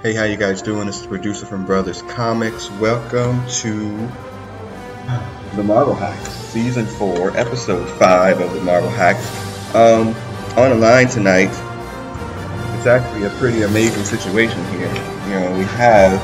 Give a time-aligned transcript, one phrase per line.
[0.00, 0.86] Hey, how you guys doing?
[0.86, 2.70] This is producer from Brothers Comics.
[2.70, 3.96] Welcome to
[5.56, 9.74] the Marvel Hacks, Season 4, Episode 5 of the Marvel Hacks.
[9.74, 10.14] Um,
[10.56, 11.50] on the line tonight,
[12.78, 14.86] it's actually a pretty amazing situation here.
[14.86, 16.20] You know, we have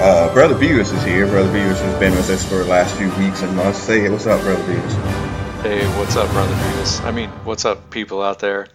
[0.00, 1.26] uh, Brother Beavis is here.
[1.26, 3.80] Brother Beavis has been with us for the last few weeks and months.
[3.80, 5.60] Say, hey, what's up, Brother Beavis?
[5.60, 7.04] Hey, what's up, Brother Beavis?
[7.04, 8.66] I mean, what's up, people out there?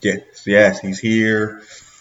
[0.00, 1.60] Yes, yes, he's here.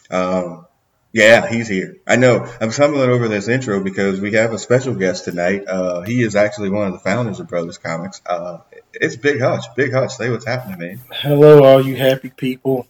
[0.10, 0.66] Um,
[1.12, 1.98] yeah, he's here.
[2.06, 2.52] I know.
[2.62, 5.66] I'm stumbling over this intro because we have a special guest tonight.
[5.68, 8.22] Uh, he is actually one of the founders of Brothers Comics.
[8.26, 8.60] Uh,
[8.94, 9.66] it's Big Hutch.
[9.76, 11.02] Big Hutch, say what's happening, man.
[11.12, 12.88] Hello, all you happy people.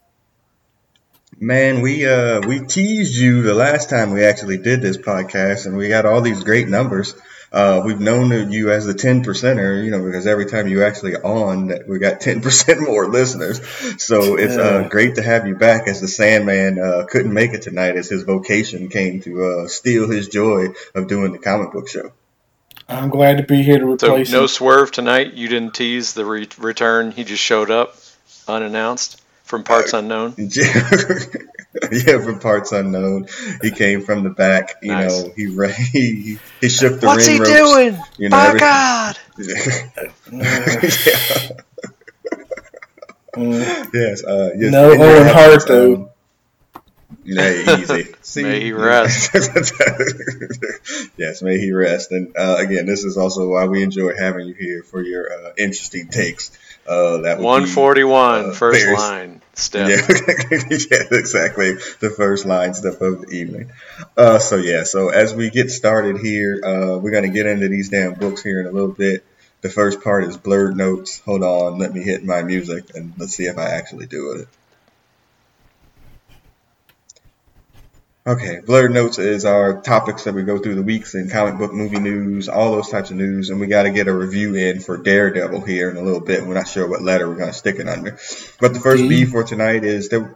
[1.41, 5.77] Man, we uh we teased you the last time we actually did this podcast, and
[5.77, 7.15] we got all these great numbers.
[7.51, 11.15] Uh, we've known you as the 10 percenter, you know, because every time you actually
[11.15, 13.59] on, that we got 10% more listeners.
[14.01, 17.63] So it's uh, great to have you back as the Sandman uh, couldn't make it
[17.63, 21.89] tonight as his vocation came to uh, steal his joy of doing the comic book
[21.89, 22.11] show.
[22.87, 24.29] I'm glad to be here to replace.
[24.29, 24.47] So, no him.
[24.47, 25.33] swerve tonight.
[25.33, 27.11] You didn't tease the re- return.
[27.11, 27.95] He just showed up
[28.47, 30.35] unannounced from parts unknown.
[31.91, 33.27] yeah, from parts unknown.
[33.61, 34.75] He came from the back.
[34.81, 35.23] You Nice.
[35.23, 37.51] know, he ra- he he shook the What's ring he ropes.
[37.53, 37.99] doing?
[38.17, 39.17] You know, My everything- God!
[40.31, 41.49] yeah.
[43.35, 44.23] Mm, Yes.
[44.23, 44.71] Uh, yes.
[44.71, 45.95] No in your Owen Hart, though.
[45.95, 46.09] um,
[47.23, 48.07] Yeah, easy.
[48.21, 49.29] See, May he rest.
[51.17, 52.11] yes, may he rest.
[52.11, 55.51] And uh, again, this is also why we enjoy having you here for your uh,
[55.57, 56.51] interesting takes.
[56.87, 59.41] Uh, that would be- 141, uh, first line.
[59.59, 59.89] Step.
[59.89, 59.95] Yeah,
[60.69, 61.73] yeah, exactly.
[61.99, 63.71] The first line stuff of the evening.
[64.15, 67.89] Uh, so yeah, so as we get started here, uh, we're gonna get into these
[67.89, 69.25] damn books here in a little bit.
[69.61, 71.19] The first part is blurred notes.
[71.19, 74.47] Hold on, let me hit my music and let's see if I actually do it.
[78.27, 81.73] Okay, blurred notes is our topics that we go through the weeks in comic book,
[81.73, 84.81] movie news, all those types of news, and we got to get a review in
[84.81, 86.45] for Daredevil here in a little bit.
[86.45, 88.19] We're not sure what letter we're gonna stick it under,
[88.59, 89.07] but the first D.
[89.07, 90.35] B for tonight is the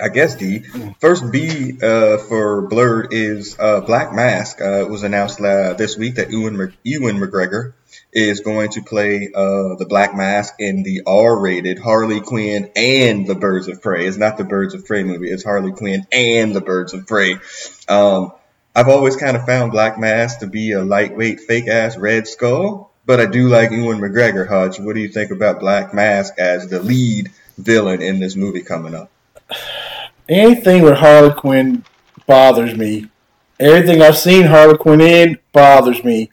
[0.00, 0.60] I guess D.
[1.00, 4.60] First B uh, for Blurred is uh, Black Mask.
[4.60, 7.72] Uh, it was announced uh, this week that Ewan, Mc- Ewan McGregor
[8.12, 13.34] is going to play uh, the Black Mask in the R-rated Harley Quinn and the
[13.34, 14.06] Birds of Prey.
[14.06, 15.30] It's not the Birds of Prey movie.
[15.30, 17.36] It's Harley Quinn and the Birds of Prey.
[17.88, 18.32] Um,
[18.74, 23.20] I've always kind of found Black Mask to be a lightweight, fake-ass Red Skull, but
[23.20, 24.48] I do like Ewan McGregor.
[24.48, 28.62] Hutch, what do you think about Black Mask as the lead villain in this movie
[28.62, 29.10] coming up?
[30.28, 31.84] Anything with Harley Quinn
[32.26, 33.08] bothers me.
[33.60, 36.30] Everything I've seen Harley Quinn in bothers me.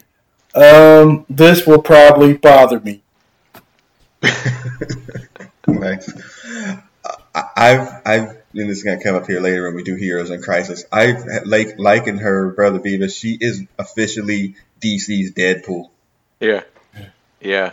[0.54, 3.02] Um, this will probably bother me.
[5.66, 6.12] Nice.
[7.34, 10.30] I- I've, I've, and this is gonna come up here later when we do Heroes
[10.30, 10.84] in Crisis.
[10.90, 13.16] I've like likened her brother Beavis.
[13.18, 15.90] She is officially DC's Deadpool.
[16.40, 16.62] Yeah,
[17.40, 17.72] yeah,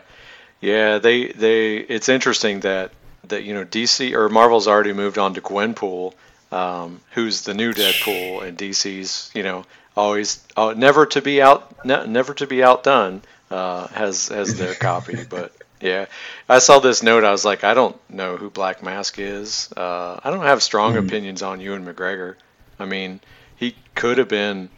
[0.62, 1.00] yeah.
[1.00, 1.78] They they.
[1.78, 2.92] It's interesting that
[3.30, 6.14] that you know DC or Marvel's already moved on to Gwenpool,
[6.52, 9.66] um, who's the new Deadpool, and DC's you know
[9.98, 13.22] always uh, never to be out ne- never to be outdone
[13.52, 15.24] uh, has has their copy.
[15.28, 16.06] But yeah,
[16.48, 17.24] I saw this note.
[17.24, 19.70] I was like, I don't know who Black Mask is.
[19.76, 22.36] Uh, I don't have strong opinions on Ewan McGregor.
[22.80, 23.20] I mean,
[23.58, 24.70] he could have been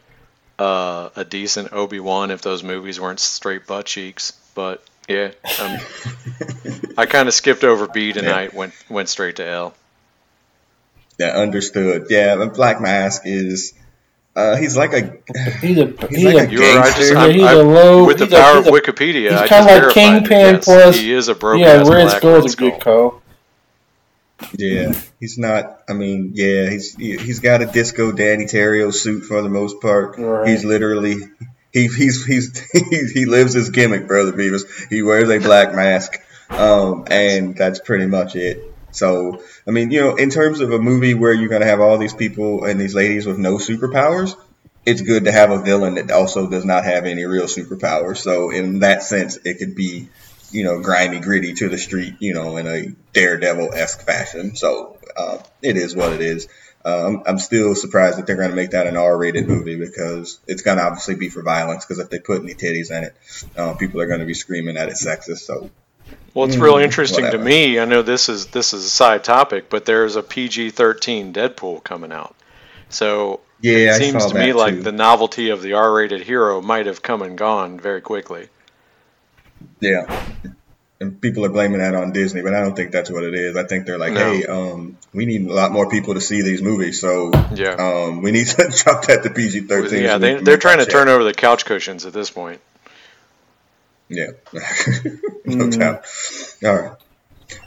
[0.58, 4.34] uh, a decent Obi Wan if those movies weren't straight butt cheeks.
[4.56, 5.32] But yeah,
[5.62, 5.80] um,
[6.98, 8.54] I kind of skipped over B tonight.
[8.54, 9.74] Went went straight to L.
[11.18, 12.08] Yeah, understood.
[12.10, 13.74] Yeah, Black Mask is.
[14.36, 15.18] Uh, he's like a.
[15.60, 17.18] He's a he's, like a, a You just Gangster.
[17.18, 19.32] I'm, He's I'm- a low- with the he's power he's of a- Wikipedia.
[19.40, 20.56] he's kinda like verified Kingpin.
[20.56, 23.22] Yes, plus- he is a broken yeah, ass Red black Skull's a good call.
[24.58, 25.80] Yeah, he's not.
[25.90, 29.82] I mean, yeah, he's he, he's got a disco Deney Terrio suit for the most
[29.82, 30.18] part.
[30.18, 30.48] Right.
[30.48, 31.16] He's literally
[31.74, 34.62] he he's he's he, he lives his gimmick, brother Beavis.
[34.90, 38.64] He wears a black mask, um, and that's pretty much it.
[38.92, 41.98] So, I mean, you know, in terms of a movie where you're gonna have all
[41.98, 44.36] these people and these ladies with no superpowers,
[44.86, 48.18] it's good to have a villain that also does not have any real superpowers.
[48.18, 50.10] So, in that sense, it could be
[50.52, 54.56] you know, grimy, gritty to the street, you know, in a Daredevil esque fashion.
[54.56, 56.48] So uh, it is what it is.
[56.84, 60.62] Um, I'm still surprised that they're going to make that an R-rated movie because it's
[60.62, 61.86] going to obviously be for violence.
[61.86, 63.16] Because if they put any titties in it,
[63.58, 65.40] uh, people are going to be screaming that it's sexist.
[65.40, 65.70] So
[66.34, 67.44] Well, it's real Mm, interesting whatever.
[67.44, 67.80] to me.
[67.80, 72.12] I know this is this is a side topic, but there's a PG-13 Deadpool coming
[72.12, 72.36] out.
[72.90, 76.86] So yeah, it seems to me that like the novelty of the R-rated hero might
[76.86, 78.48] have come and gone very quickly.
[79.80, 80.06] Yeah.
[81.02, 83.56] and people are blaming that on Disney, but I don't think that's what it is.
[83.56, 84.20] I think they're like, no.
[84.20, 88.22] hey, um, we need a lot more people to see these movies, so yeah, um,
[88.22, 90.04] we need to drop that to PG thirteen.
[90.04, 90.92] Yeah, they, they're trying to check.
[90.94, 92.62] turn over the couch cushions at this point.
[94.10, 94.32] Yeah,
[95.46, 95.80] no mm.
[95.80, 96.06] doubt.
[96.64, 96.98] All right.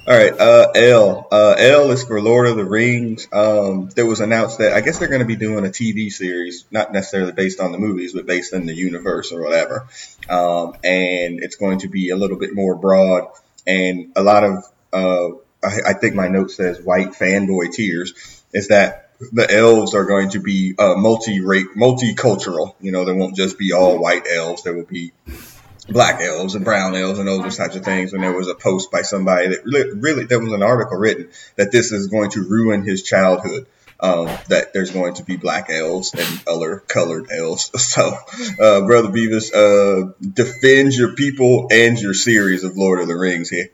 [0.07, 1.27] All right, uh, L.
[1.31, 3.27] Uh, L is for Lord of the Rings.
[3.33, 6.65] Um, there was announced that I guess they're going to be doing a TV series,
[6.71, 9.89] not necessarily based on the movies, but based in the universe or whatever.
[10.29, 13.29] Um, and it's going to be a little bit more broad
[13.67, 18.69] and a lot of, uh, I, I think my note says white fanboy tears is
[18.69, 22.75] that the elves are going to be uh, multi-rate, multicultural.
[22.81, 24.65] You know, they won't just be all white elves.
[24.65, 25.13] There will be
[25.89, 28.13] black elves and brown elves and those types of things.
[28.13, 31.31] And there was a post by somebody that really, really there was an article written
[31.57, 33.67] that this is going to ruin his childhood.
[34.01, 37.71] Um, that there's going to be black elves and other colored elves.
[37.79, 38.09] So,
[38.59, 43.49] uh, brother Beavis, uh, defend your people and your series of Lord of the Rings
[43.49, 43.71] here.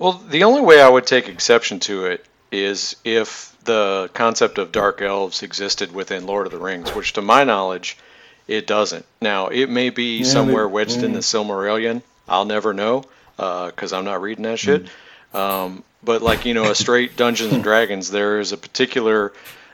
[0.00, 4.72] Well, the only way I would take exception to it is if the concept of
[4.72, 7.96] dark elves existed within Lord of the Rings, which, to my knowledge,
[8.48, 9.04] it doesn't.
[9.20, 11.06] Now, it may be yeah, somewhere wedged yeah.
[11.06, 12.02] in the Silmarillion.
[12.28, 13.04] I'll never know
[13.36, 14.86] because uh, I'm not reading that shit.
[15.32, 15.38] Mm.
[15.38, 19.32] Um, but like you know, a straight Dungeons and Dragons, there is a particular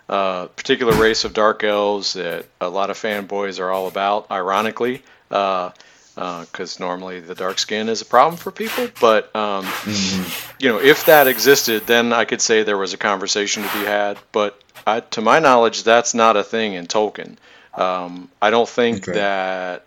[0.09, 4.31] uh, particular race of dark elves that a lot of fanboys are all about.
[4.31, 5.73] Ironically, because
[6.17, 8.89] uh, uh normally the dark skin is a problem for people.
[9.01, 10.57] But um, mm-hmm.
[10.59, 13.85] you know, if that existed, then I could say there was a conversation to be
[13.85, 14.19] had.
[14.33, 17.37] But I, to my knowledge, that's not a thing in Tolkien.
[17.75, 19.19] Um, I don't think okay.
[19.19, 19.85] that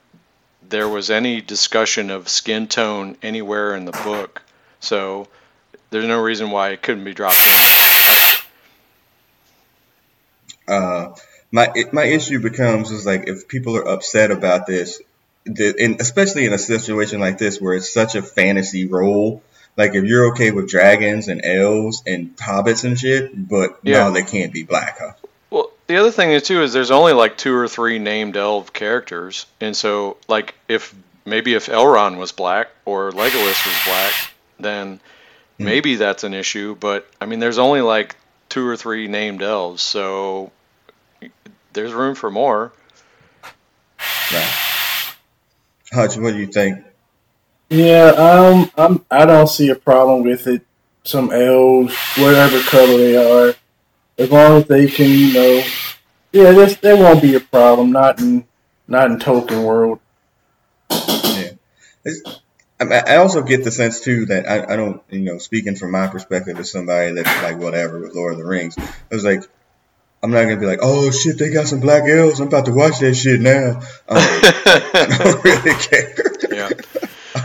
[0.67, 4.41] there was any discussion of skin tone anywhere in the book,
[4.79, 5.27] so
[5.91, 8.41] there's no reason why it couldn't be dropped in.
[10.67, 11.13] Uh,
[11.51, 15.01] my my issue becomes is like if people are upset about this,
[15.45, 19.43] and especially in a situation like this where it's such a fantasy role.
[19.77, 24.05] Like if you're okay with dragons and elves and hobbits and shit, but yeah.
[24.05, 25.11] no, they can't be black, huh?
[25.87, 29.45] The other thing is too is there's only like two or three named elf characters,
[29.61, 30.95] and so like if
[31.25, 34.13] maybe if Elrond was black or Legolas was black,
[34.59, 34.99] then
[35.57, 35.65] hmm.
[35.65, 36.75] maybe that's an issue.
[36.75, 38.15] But I mean, there's only like
[38.49, 40.51] two or three named elves, so
[41.73, 42.71] there's room for more.
[44.33, 45.13] Right.
[45.91, 46.83] Hutch, what do you think?
[47.69, 50.65] Yeah, um, I'm I don't see a problem with it.
[51.03, 53.53] Some elves, whatever color they are,
[54.17, 55.63] as long as they can, you know,
[56.31, 57.91] yeah, this there won't be a problem.
[57.91, 58.45] Not in
[58.87, 59.99] not in Tolkien world.
[60.89, 61.51] Yeah,
[62.79, 66.07] I also get the sense too that I, I don't, you know, speaking from my
[66.07, 69.43] perspective as somebody that's like whatever with Lord of the Rings, I was like,
[70.21, 72.39] I'm not gonna be like, oh shit, they got some black elves.
[72.39, 73.79] I'm about to watch that shit now.
[74.09, 76.15] Um, I don't really care.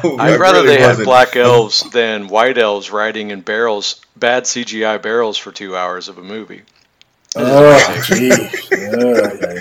[0.04, 0.10] Yeah.
[0.18, 5.00] I'd rather really they had black elves than white elves riding in barrels, bad CGI
[5.00, 6.62] barrels for two hours of a movie.
[7.36, 8.70] Oh, jeez.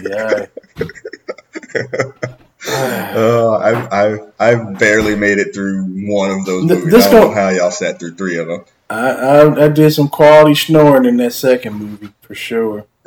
[0.10, 0.48] yeah,
[0.80, 2.26] yeah.
[3.16, 6.92] oh, I've, I've, I've barely made it through one of those movies.
[6.92, 8.66] This I don't know how y'all sat through three of them.
[8.90, 12.86] I, I, I did some quality snoring in that second movie for sure.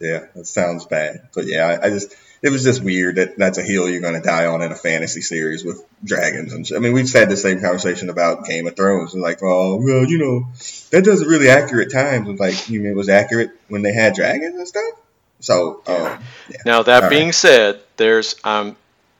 [0.00, 3.58] yeah, that sounds bad, but yeah, I, I just it was just weird that that's
[3.58, 6.76] a hill you're going to die on in a fantasy series with dragons and shit.
[6.76, 10.04] I mean, we've had the same conversation about Game of Thrones and like, oh, well,
[10.04, 10.46] you know,
[10.90, 12.28] that doesn't really accurate times.
[12.28, 14.94] And like, you mean it was accurate when they had dragons and stuff?
[15.40, 16.56] So, um, yeah.
[16.64, 17.34] now that All being right.
[17.34, 18.76] said, there's um,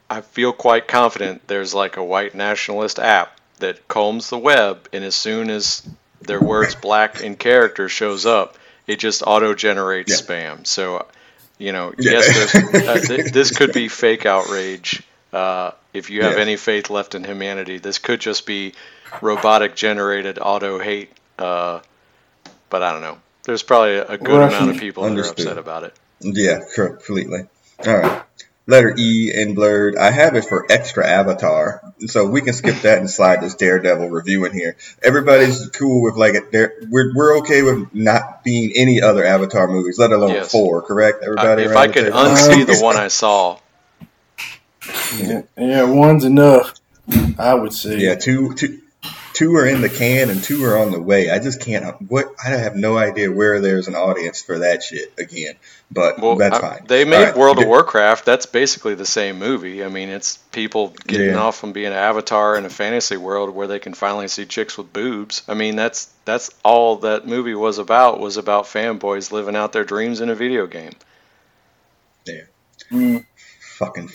[0.08, 5.04] I feel quite confident there's like a white nationalist app that combs the web, and
[5.04, 5.86] as soon as
[6.20, 8.56] their words black in character shows up,
[8.86, 10.26] it just auto generates yeah.
[10.26, 10.66] spam.
[10.66, 11.06] So
[11.60, 12.12] you know, yeah.
[12.12, 15.02] yes, uh, th- this could be fake outrage.
[15.32, 18.72] Uh, if you have any faith left in humanity, this could just be
[19.20, 21.10] robotic generated auto hate.
[21.38, 21.80] Uh,
[22.68, 23.18] but I don't know.
[23.44, 25.36] There's probably a good Russian amount of people understood.
[25.36, 25.94] that are upset about it.
[26.20, 27.46] Yeah, completely.
[27.86, 28.22] All right
[28.66, 29.96] letter E in blurred.
[29.96, 34.08] I have it for extra avatar, so we can skip that and slide this Daredevil
[34.08, 34.76] review in here.
[35.02, 36.88] Everybody's cool with like it.
[36.88, 40.52] We're we're okay with not being any other Avatar movies, let alone yes.
[40.52, 40.82] four.
[40.82, 41.64] Correct, everybody.
[41.64, 43.58] Uh, if I could unsee the one I saw.
[45.16, 46.74] Yeah, yeah, one's enough.
[47.38, 47.98] I would say.
[47.98, 48.80] Yeah, two two
[49.40, 51.30] two are in the can and two are on the way.
[51.30, 51.98] I just can't.
[52.10, 55.54] What I have no idea where there's an audience for that shit again.
[55.90, 56.84] But well, that's fine.
[56.86, 57.36] they made right.
[57.36, 58.26] World of Warcraft.
[58.26, 59.82] That's basically the same movie.
[59.82, 61.38] I mean, it's people getting yeah.
[61.38, 64.76] off from being an avatar in a fantasy world where they can finally see chicks
[64.76, 65.42] with boobs.
[65.48, 68.20] I mean, that's that's all that movie was about.
[68.20, 70.92] Was about fanboys living out their dreams in a video game.
[72.26, 72.42] Yeah.
[72.90, 73.24] Mm.
[73.78, 74.08] fucking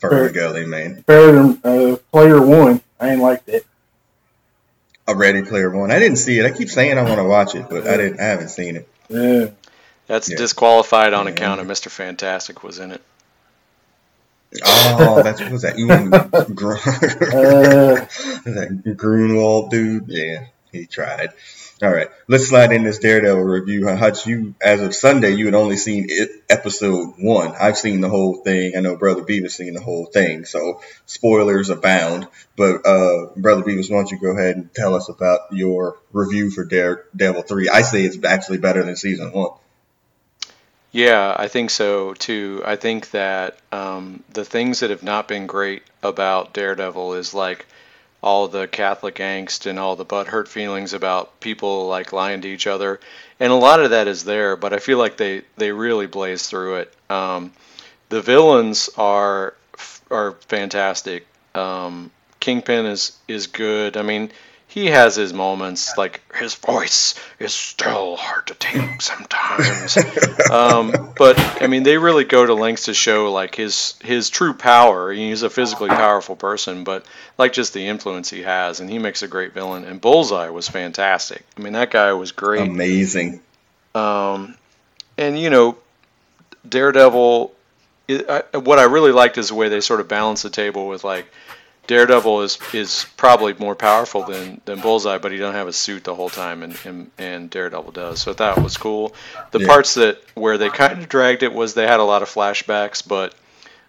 [0.00, 1.02] Ferngully, man.
[1.06, 2.80] Better than uh, Player One.
[2.98, 3.64] I ain't like that.
[5.12, 5.90] A Ready Player One.
[5.90, 6.46] I didn't see it.
[6.46, 8.20] I keep saying I want to watch it, but I didn't.
[8.20, 8.88] I haven't seen it.
[9.08, 9.50] Yeah.
[10.06, 10.36] That's yeah.
[10.36, 11.88] disqualified on account of Mr.
[11.88, 13.02] Fantastic was in it.
[14.64, 15.78] Oh, that's what was that?
[15.78, 16.10] Ewan
[16.54, 18.06] Gr- uh,
[18.44, 20.04] that Grunwald dude.
[20.08, 21.30] Yeah, he tried.
[21.82, 23.88] All right, let's slide in this Daredevil review.
[23.88, 27.54] Hutch, you as of Sunday, you had only seen it, episode one.
[27.60, 28.76] I've seen the whole thing.
[28.76, 32.28] I know Brother Beavis seen the whole thing, so spoilers abound.
[32.56, 36.50] But uh, Brother Beavis, why don't you go ahead and tell us about your review
[36.50, 37.68] for Daredevil three?
[37.68, 39.50] I say it's actually better than season one.
[40.92, 42.62] Yeah, I think so too.
[42.64, 47.66] I think that um, the things that have not been great about Daredevil is like
[48.22, 52.66] all the Catholic angst and all the butthurt feelings about people like lying to each
[52.66, 53.00] other,
[53.40, 54.56] and a lot of that is there.
[54.56, 56.94] But I feel like they they really blaze through it.
[57.10, 57.52] Um,
[58.08, 59.54] the villains are
[60.10, 61.26] are fantastic.
[61.54, 62.10] Um,
[62.40, 63.96] Kingpin is is good.
[63.96, 64.30] I mean,
[64.72, 65.98] he has his moments.
[65.98, 69.98] Like his voice is still hard to take sometimes.
[70.50, 74.54] um, but I mean, they really go to lengths to show like his his true
[74.54, 75.12] power.
[75.12, 77.04] He's a physically powerful person, but
[77.36, 79.84] like just the influence he has, and he makes a great villain.
[79.84, 81.44] And Bullseye was fantastic.
[81.58, 83.40] I mean, that guy was great, amazing.
[83.94, 84.56] Um,
[85.18, 85.76] and you know,
[86.66, 87.52] Daredevil.
[88.08, 90.88] It, I, what I really liked is the way they sort of balance the table
[90.88, 91.26] with like
[91.86, 96.04] Daredevil is is probably more powerful than, than Bullseye, but he don't have a suit
[96.04, 98.20] the whole time, and, and, and Daredevil does.
[98.20, 99.14] So that was cool.
[99.50, 99.66] The yeah.
[99.66, 103.06] parts that where they kind of dragged it was they had a lot of flashbacks,
[103.06, 103.34] but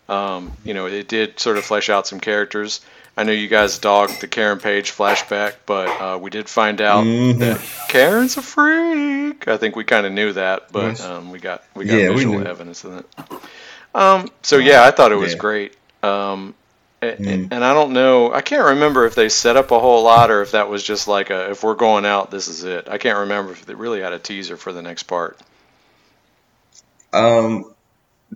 [0.10, 2.82] um, you know it did sort of flesh out some characters.
[3.16, 7.06] I know you guys dogged the Karen Page flashback, but uh, we did find out
[7.06, 7.40] mm-hmm.
[7.40, 9.48] that Karen's a freak.
[9.48, 12.48] I think we kind of knew that, but um, we got we got yeah, visual
[12.48, 13.42] evidence of that.
[13.94, 15.38] Um, so yeah, I thought it was yeah.
[15.38, 15.78] great.
[16.02, 16.56] Um,
[17.12, 17.50] Mm.
[17.52, 18.34] And I don't know.
[18.34, 21.08] I can't remember if they set up a whole lot or if that was just
[21.08, 22.88] like a if we're going out, this is it.
[22.90, 25.40] I can't remember if they really had a teaser for the next part.
[27.12, 27.74] Um,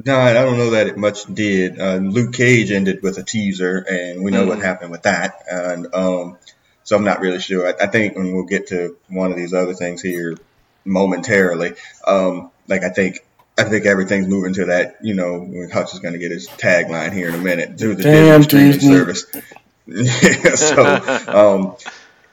[0.06, 1.80] no, I don't know that it much did.
[1.80, 4.50] Uh, Luke Cage ended with a teaser, and we know mm.
[4.50, 5.44] what happened with that.
[5.50, 6.38] And um,
[6.84, 7.68] so I'm not really sure.
[7.68, 10.38] I, I think when we'll get to one of these other things here
[10.86, 11.74] momentarily,
[12.06, 13.26] um, like I think
[13.58, 14.98] I think everything's moving to that.
[15.02, 18.04] You know, Hutch is going to get his tagline here in a minute to the
[18.04, 19.26] Damn streaming service.
[19.88, 20.86] yeah, so
[21.28, 21.76] um,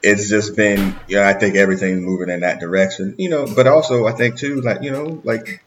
[0.03, 3.15] it's just been, yeah, I think everything's moving in that direction.
[3.17, 5.63] You know, but also I think too, like you know, like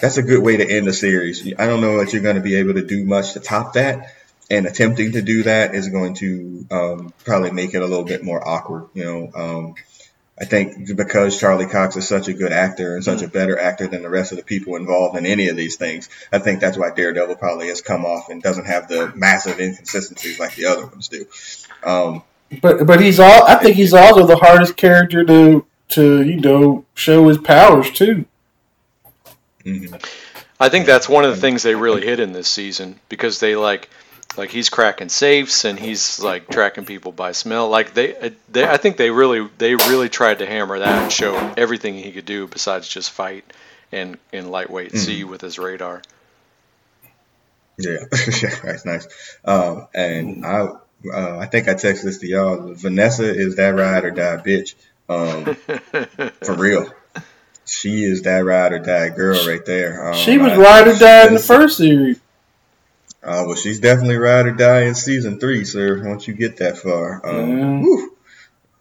[0.00, 1.46] that's a good way to end the series.
[1.58, 4.12] I don't know that you're going to be able to do much to top that,
[4.50, 8.24] and attempting to do that is going to um, probably make it a little bit
[8.24, 8.88] more awkward.
[8.94, 9.30] You know.
[9.34, 9.74] Um,
[10.42, 13.26] I think because Charlie Cox is such a good actor and such mm.
[13.26, 16.08] a better actor than the rest of the people involved in any of these things,
[16.32, 20.40] I think that's why Daredevil probably has come off and doesn't have the massive inconsistencies
[20.40, 21.26] like the other ones do.
[21.84, 22.24] Um,
[22.60, 23.44] but but he's all.
[23.44, 28.24] I think he's also the hardest character to to you know show his powers too.
[29.64, 29.94] Mm-hmm.
[30.58, 33.54] I think that's one of the things they really hit in this season because they
[33.54, 33.88] like
[34.36, 37.68] like he's cracking safes and he's like tracking people by smell.
[37.68, 41.34] Like they, they, I think they really, they really tried to hammer that and show
[41.56, 43.44] everything he could do besides just fight
[43.90, 44.98] and in lightweight mm-hmm.
[44.98, 46.02] see with his radar.
[47.78, 47.98] Yeah,
[48.42, 49.06] yeah, that's nice.
[49.44, 50.68] Um, and I,
[51.12, 52.74] uh, I think I texted this to y'all.
[52.74, 54.74] Vanessa is that ride or die bitch.
[55.08, 55.54] Um,
[56.44, 56.90] for real.
[57.64, 60.08] She is that ride or die girl right there.
[60.08, 62.20] Um, she was ride or die in the first series.
[63.22, 66.06] Uh, well, she's definitely ride or die in season three, sir.
[66.06, 68.06] Once you get that far, um, mm.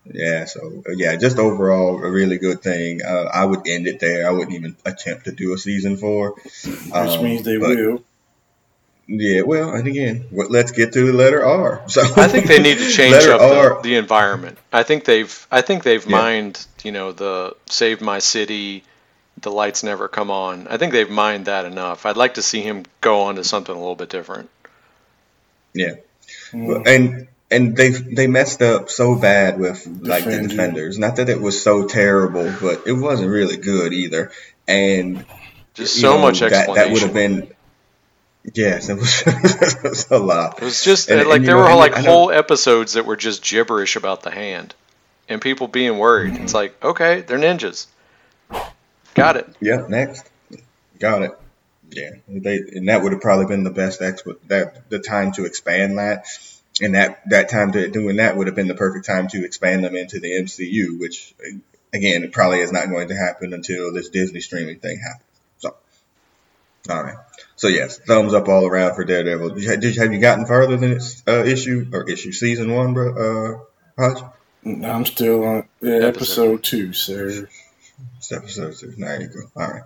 [0.05, 0.45] yeah.
[0.45, 3.01] So yeah, just overall a really good thing.
[3.03, 4.27] Uh, I would end it there.
[4.27, 8.03] I wouldn't even attempt to do a season four, which um, means they but, will.
[9.07, 11.83] Yeah, well, and again, let's get to the letter R.
[11.88, 14.57] So I think they need to change up the, the, environment.
[14.71, 16.12] I think they've, I think they've yeah.
[16.12, 18.86] mined, you know, the save my city
[19.41, 20.67] the lights never come on.
[20.67, 22.05] I think they've mined that enough.
[22.05, 24.50] I'd like to see him go on to something a little bit different.
[25.74, 25.95] Yeah,
[26.51, 26.86] mm.
[26.86, 30.98] and and they they messed up so bad with like the defenders.
[30.98, 34.31] Not that it was so terrible, but it wasn't really good either.
[34.67, 35.25] And
[35.74, 36.75] just so know, much explanation.
[36.75, 37.53] That, that would have been.
[38.55, 40.62] Yes, it was, it was, a lot.
[40.62, 43.43] It was just and, like and, there know, were like whole episodes that were just
[43.43, 44.74] gibberish about the hand,
[45.29, 46.33] and people being worried.
[46.33, 46.43] Mm-hmm.
[46.43, 47.86] It's like, okay, they're ninjas.
[49.13, 49.48] Got it.
[49.60, 50.30] Yeah, next.
[51.00, 51.38] Got it.
[51.89, 55.46] Yeah, they, and that would have probably been the best expo, that the time to
[55.46, 56.25] expand that,
[56.82, 59.84] and that that time to doing that would have been the perfect time to expand
[59.84, 61.34] them into the MCU, which
[61.94, 65.27] again, it probably is not going to happen until this Disney streaming thing happens.
[65.58, 65.75] So,
[66.89, 67.18] all right.
[67.56, 69.56] so yes, thumbs up all around for Daredevil.
[69.56, 73.65] Did you, have you gotten farther than its uh, issue or issue season one, bro?
[73.98, 74.24] Uh, Hodge?
[74.65, 76.06] I'm still on yeah, episode.
[76.06, 77.50] episode two, sir.
[79.55, 79.84] All right.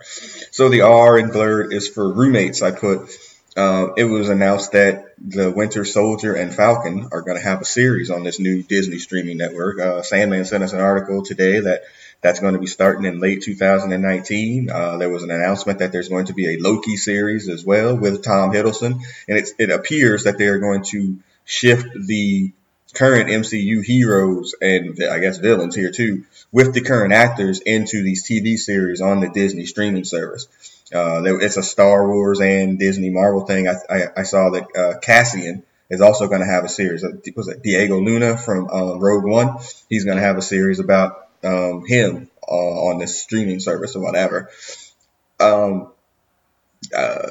[0.51, 2.61] So the R in blurred is for roommates.
[2.61, 3.09] I put.
[3.57, 7.65] Uh, it was announced that the Winter Soldier and Falcon are going to have a
[7.65, 9.79] series on this new Disney streaming network.
[9.79, 11.83] Uh, Sandman sent us an article today that
[12.21, 14.69] that's going to be starting in late 2019.
[14.69, 17.95] Uh, there was an announcement that there's going to be a Loki series as well
[17.95, 22.51] with Tom Hiddleston, and it appears that they are going to shift the
[22.95, 28.27] current MCU heroes and I guess villains here too with the current actors into these
[28.27, 30.47] TV series on the Disney streaming service.
[30.93, 33.67] Uh, it's a Star Wars and Disney Marvel thing.
[33.67, 37.03] I, I, I saw that uh, Cassian is also going to have a series.
[37.03, 39.57] Uh, was it Diego Luna from um, Rogue One?
[39.89, 44.01] He's going to have a series about um, him uh, on this streaming service or
[44.01, 44.49] whatever.
[45.39, 45.91] Um,
[46.95, 47.29] uh,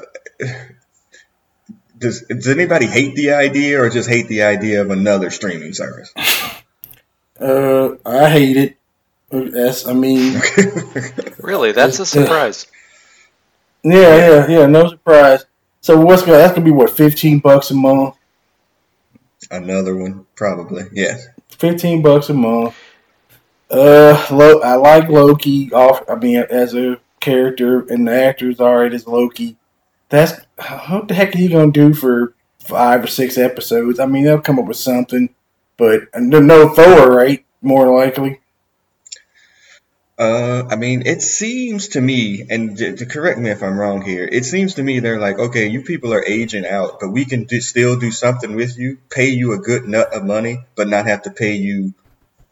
[1.97, 6.13] does does anybody hate the idea or just hate the idea of another streaming service?
[7.37, 8.77] Uh, I hate it.
[9.29, 10.39] That's I mean,
[11.39, 12.65] really, that's a surprise.
[13.83, 14.65] Yeah, yeah, yeah.
[14.67, 15.45] No surprise.
[15.81, 18.15] So what's gonna that's gonna be what fifteen bucks a month?
[19.51, 20.85] Another one, probably.
[20.93, 21.27] Yes.
[21.49, 22.73] Fifteen bucks a month.
[23.69, 25.73] Uh, Lo- I like Loki.
[25.73, 29.57] Off, I mean, as a character, and the actor's alright as Loki.
[30.09, 30.33] That's
[30.87, 33.99] what the heck are you gonna do for five or six episodes?
[33.99, 35.29] I mean, they'll come up with something,
[35.77, 37.45] but no Thor, right?
[37.61, 38.39] More likely.
[40.17, 44.01] Uh, I mean, it seems to me, and to, to, correct me if I'm wrong
[44.01, 47.25] here, it seems to me they're like, okay, you people are aging out, but we
[47.25, 50.87] can do, still do something with you, pay you a good nut of money, but
[50.87, 51.93] not have to pay you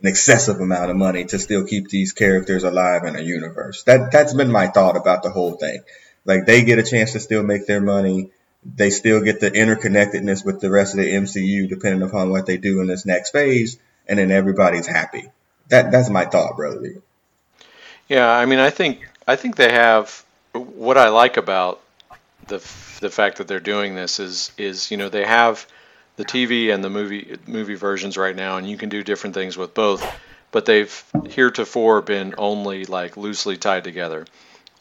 [0.02, 3.84] an excessive amount of money to still keep these characters alive in a universe.
[3.84, 5.80] That that's been my thought about the whole thing.
[6.26, 8.32] Like they get a chance to still make their money.
[8.64, 12.58] They still get the interconnectedness with the rest of the MCU, depending upon what they
[12.58, 15.30] do in this next phase, and then everybody's happy.
[15.70, 16.96] That that's my thought, brother.
[18.08, 21.82] Yeah, I mean, I think I think they have what I like about
[22.48, 22.58] the
[23.00, 25.66] the fact that they're doing this is is you know they have
[26.16, 29.58] the TV and the movie movie versions right now, and you can do different things
[29.58, 30.06] with both.
[30.52, 34.26] But they've heretofore been only like loosely tied together.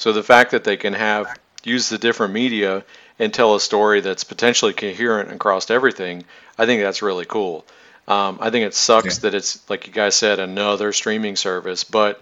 [0.03, 2.83] So the fact that they can have use the different media
[3.21, 6.25] and tell a story that's potentially coherent across everything,
[6.59, 7.65] I think that's really cool.
[8.09, 9.21] Um, I think it sucks yeah.
[9.31, 12.21] that it's like you guys said another streaming service, but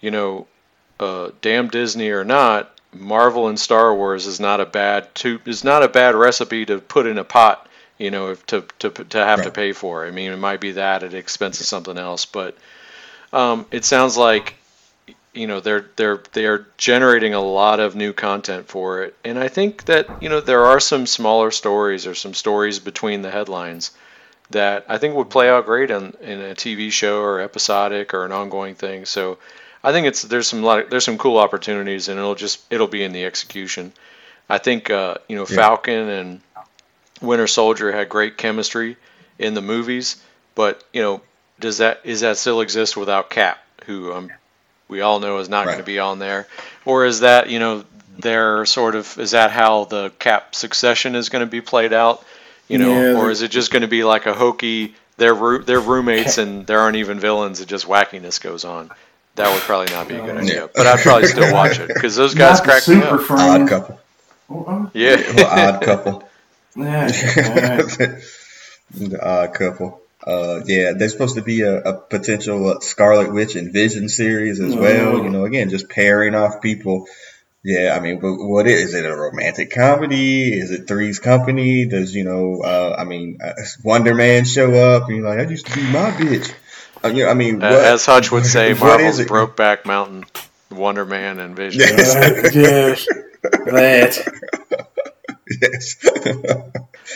[0.00, 0.48] you know,
[0.98, 5.62] uh, damn Disney or not, Marvel and Star Wars is not a bad to is
[5.62, 7.68] not a bad recipe to put in a pot.
[7.98, 9.44] You know, if to to to have right.
[9.44, 10.04] to pay for.
[10.04, 12.56] I mean, it might be that at expense of something else, but
[13.32, 14.56] um, it sounds like
[15.32, 19.16] you know they're they're they are generating a lot of new content for it.
[19.24, 23.22] And i think that you know there are some smaller stories or some stories between
[23.22, 23.92] the headlines
[24.50, 28.24] that i think would play out great in, in a tv show or episodic or
[28.24, 29.06] an ongoing thing.
[29.06, 29.38] So
[29.82, 32.88] i think it's there's some lot of, there's some cool opportunities and it'll just it'll
[32.88, 33.92] be in the execution.
[34.48, 35.56] I think uh, you know yeah.
[35.56, 36.40] falcon and
[37.22, 38.96] winter soldier had great chemistry
[39.38, 40.22] in the movies
[40.54, 41.22] but you know
[41.60, 44.30] does that is that still exist without cap who i'm
[44.92, 45.72] we all know is not right.
[45.72, 46.46] going to be on there,
[46.84, 47.84] or is that you know
[48.18, 52.24] their sort of is that how the cap succession is going to be played out,
[52.68, 55.80] you know, yeah, or is it just going to be like a hokey they're they're
[55.80, 58.90] roommates and there aren't even villains and just wackiness goes on.
[59.36, 60.66] That would probably not be a good idea, yeah.
[60.74, 63.30] but I'd probably still watch it because those guys not crack me up.
[63.30, 63.98] Odd couple.
[64.92, 66.28] Yeah, well, odd couple.
[66.76, 67.06] yeah,
[68.90, 70.01] the odd couple.
[70.26, 74.60] Uh, yeah, there's supposed to be a, a potential uh, Scarlet Witch and Vision series
[74.60, 75.22] as well.
[75.22, 77.06] You know, again, just pairing off people.
[77.64, 79.06] Yeah, I mean, but what is, is it?
[79.06, 80.52] A romantic comedy?
[80.52, 81.86] Is it Three's Company?
[81.86, 82.60] Does you know?
[82.62, 83.52] Uh, I mean, uh,
[83.84, 86.52] Wonder Man show up and you're like, I used to be my bitch.
[87.04, 90.24] Uh, you know, I mean, what, as Hutch would say, Marvel's Brokeback Mountain,
[90.70, 91.80] Wonder Man and Vision.
[91.80, 93.06] Yes, yes,
[93.42, 94.88] that.
[95.60, 95.96] Yes.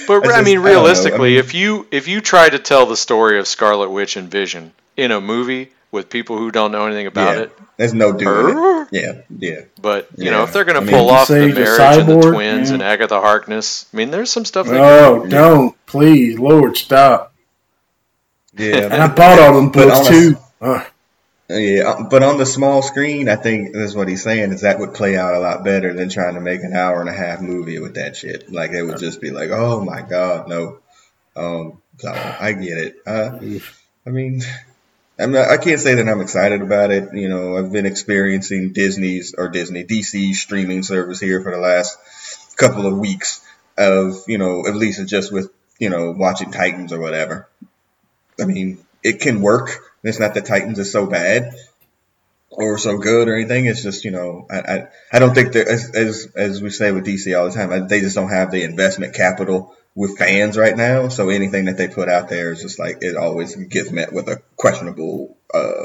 [0.07, 2.87] but I, just, I mean, realistically, I mean, if you if you try to tell
[2.87, 6.87] the story of Scarlet Witch and Vision in a movie with people who don't know
[6.87, 8.89] anything about yeah, it, there's no doing it.
[8.93, 9.61] Yeah, yeah.
[9.81, 10.31] But you yeah.
[10.33, 12.75] know, if they're going to pull off the marriage and the twins yeah.
[12.75, 14.67] and Agatha Harkness, I mean, there's some stuff.
[14.69, 17.35] oh, don't please, Lord, stop.
[18.57, 20.37] Yeah, and I bought all them books too.
[21.49, 24.95] Yeah, but on the small screen, I think that's what he's saying is that would
[24.95, 27.79] play out a lot better than trying to make an hour and a half movie
[27.79, 28.51] with that shit.
[28.51, 30.79] Like it would just be like, oh my god, no.
[31.37, 32.97] Um, so I get it.
[33.07, 33.39] Uh,
[34.07, 34.43] I mean,
[35.19, 37.15] I'm not, I can't say that I'm excited about it.
[37.15, 41.97] You know, I've been experiencing Disney's or Disney DC streaming service here for the last
[42.57, 43.41] couple of weeks
[43.79, 47.49] of you know at least just with you know watching Titans or whatever.
[48.41, 49.79] I mean, it can work.
[50.07, 51.55] It's not that Titans is so bad
[52.51, 53.67] or so good or anything.
[53.67, 56.93] It's just you know I I, I don't think that as, as as we say
[56.93, 60.77] with DC all the time, they just don't have the investment capital with fans right
[60.77, 61.09] now.
[61.09, 64.29] So anything that they put out there is just like it always gets met with
[64.29, 65.85] a questionable uh,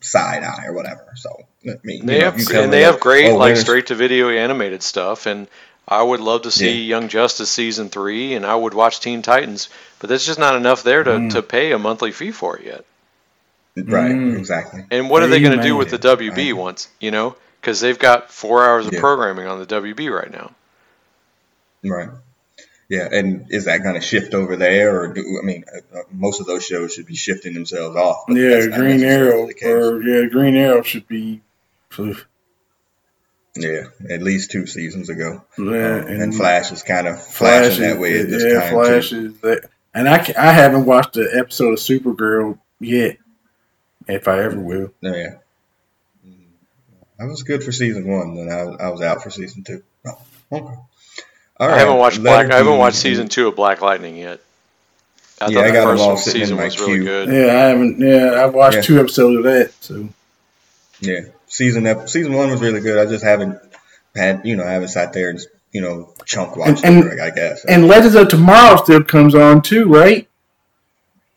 [0.00, 1.12] side eye or whatever.
[1.16, 1.30] So
[1.66, 4.82] I mean, they know, have and they have great oh, like straight to video animated
[4.82, 5.46] stuff, and
[5.86, 6.96] I would love to see yeah.
[6.96, 10.82] Young Justice season three, and I would watch Teen Titans, but there's just not enough
[10.82, 11.30] there to, mm.
[11.32, 12.84] to pay a monthly fee for it yet.
[13.76, 14.38] Right, mm.
[14.38, 14.84] exactly.
[14.90, 16.52] And what are they going to do with the WB right.
[16.56, 17.36] once, you know?
[17.60, 19.00] Because they've got four hours of yeah.
[19.00, 20.52] programming on the WB right now.
[21.84, 22.08] Right.
[22.90, 26.02] Yeah, and is that going to shift over there, or do I mean, uh, uh,
[26.10, 28.24] most of those shows should be shifting themselves off?
[28.28, 31.40] Yeah, Green Arrow, or yeah, Green Arrow should be.
[33.56, 35.44] Yeah, at least two seasons ago.
[35.56, 35.70] Yeah, um,
[36.08, 38.72] and, and, Flash is kind of flashing that way at this yeah, time.
[38.72, 39.26] Flash too.
[39.26, 43.18] is that, and I I haven't watched the episode of Supergirl yet,
[44.14, 44.92] if I ever will.
[45.02, 45.36] Oh, yeah,
[46.26, 46.42] mm-hmm.
[47.18, 48.34] that was good for season one.
[48.34, 49.82] Then I, I was out for season two.
[50.06, 50.18] Oh,
[50.52, 50.64] okay.
[51.60, 51.74] All right.
[51.74, 52.50] I haven't watched Black.
[52.50, 54.40] I haven't watched season two of Black Lightning yet.
[55.40, 56.86] I yeah, I got them all sitting in my was queue.
[56.86, 57.28] Really good.
[57.28, 57.98] Yeah, I haven't.
[57.98, 58.82] Yeah, I've watched yeah.
[58.82, 59.72] two episodes of that.
[59.80, 60.08] So.
[61.00, 62.98] Yeah, season season one was really good.
[62.98, 63.58] I just haven't
[64.14, 65.40] had you know I haven't sat there and
[65.72, 67.20] you know chunk watched and, it.
[67.20, 67.64] I guess.
[67.64, 70.28] And Legends of Tomorrow still comes on too, right?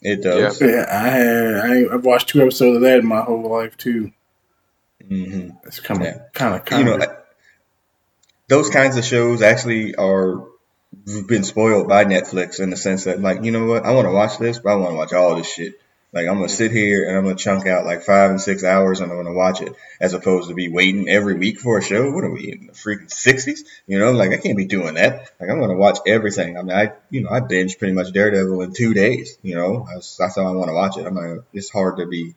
[0.04, 0.62] It does.
[0.62, 3.78] Yeah, yeah I had I, have watched two episodes of that in my whole life
[3.78, 4.12] too.
[5.02, 5.58] Mm-hmm.
[5.66, 7.18] It's kind of kind of kind of
[8.48, 10.46] those kinds of shows actually are
[11.28, 14.12] been spoiled by Netflix in the sense that like you know what I want to
[14.12, 15.80] watch this, but I want to watch all this shit.
[16.13, 18.99] Like I'm gonna sit here and I'm gonna chunk out like five and six hours
[18.99, 22.12] and I'm gonna watch it, as opposed to be waiting every week for a show.
[22.12, 23.65] What are we in the freaking sixties?
[23.88, 25.32] You know, like I can't be doing that.
[25.39, 26.56] Like I'm gonna watch everything.
[26.56, 29.39] I mean, I you know I binged pretty much Daredevil in two days.
[29.41, 31.08] You know, that's, how I want to watch it.
[31.08, 32.36] I'm like, it's hard to be,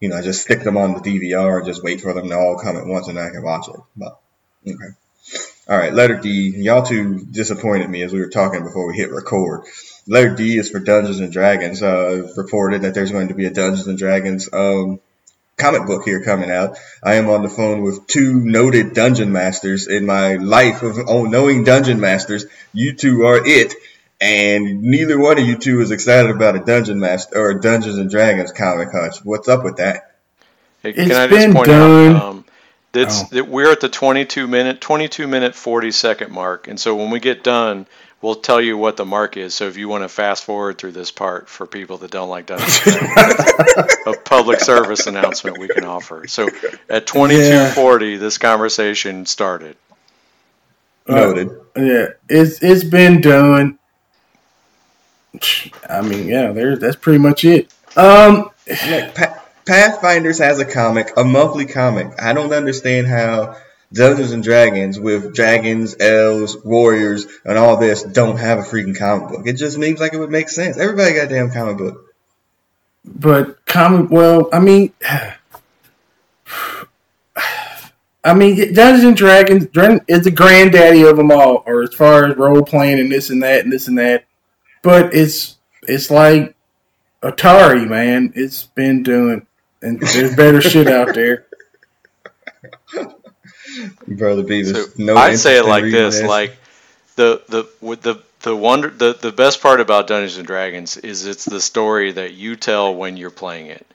[0.00, 2.58] you know, just stick them on the DVR and just wait for them to all
[2.58, 3.80] come at once and I can watch it.
[3.96, 4.18] But
[4.66, 4.94] okay.
[5.68, 6.54] All right, letter D.
[6.56, 9.66] Y'all two disappointed me as we were talking before we hit record.
[10.06, 11.82] Letter D is for Dungeons and Dragons.
[11.82, 15.00] Uh, reported that there's going to be a Dungeons and Dragons um,
[15.60, 16.78] comic book here coming out.
[17.02, 21.24] I am on the phone with two noted dungeon masters in my life of oh,
[21.24, 22.46] knowing dungeon masters.
[22.72, 23.74] You two are it,
[24.20, 27.98] and neither one of you two is excited about a dungeon master or a Dungeons
[27.98, 29.24] and Dragons comic Hutch.
[29.24, 30.16] What's up with that?
[30.82, 32.16] Hey, can it's I just point done.
[32.16, 32.22] out?
[32.22, 32.44] Um,
[32.92, 33.44] it's, oh.
[33.44, 37.44] we're at the 22 minute, 22 minute 40 second mark, and so when we get
[37.44, 37.86] done,
[38.22, 39.54] we'll tell you what the mark is.
[39.54, 42.46] So if you want to fast forward through this part for people that don't like
[42.46, 42.80] Dungeons,
[44.06, 46.26] a public service announcement we can offer.
[46.26, 46.48] So
[46.88, 48.18] at 22:40, yeah.
[48.18, 49.76] this conversation started.
[51.08, 51.48] Uh, Noted.
[51.76, 53.78] Uh, yeah, it's it's been done.
[55.88, 57.72] I mean, yeah, there's that's pretty much it.
[57.96, 62.12] Um, yeah, Pathfinders has a comic, a monthly comic.
[62.20, 63.56] I don't understand how
[63.92, 69.28] Dungeons and Dragons with dragons, elves, warriors, and all this don't have a freaking comic
[69.28, 69.46] book.
[69.46, 70.78] It just seems like it would make sense.
[70.78, 72.14] Everybody got a damn comic book.
[73.04, 74.92] But comic, well, I mean,
[78.22, 79.66] I mean, Dungeons and Dragons
[80.06, 83.42] is the granddaddy of them all, or as far as role playing and this and
[83.42, 84.24] that and this and that.
[84.82, 86.54] But it's it's like
[87.22, 88.32] Atari, man.
[88.36, 89.46] It's been doing
[89.82, 91.46] and there's better shit out there.
[94.06, 94.74] Brother Beavis.
[94.74, 96.28] So no I'd say it like this: this.
[96.28, 96.56] like
[97.16, 101.26] the the with the the wonder the, the best part about Dungeons and Dragons is
[101.26, 103.86] it's the story that you tell when you're playing it.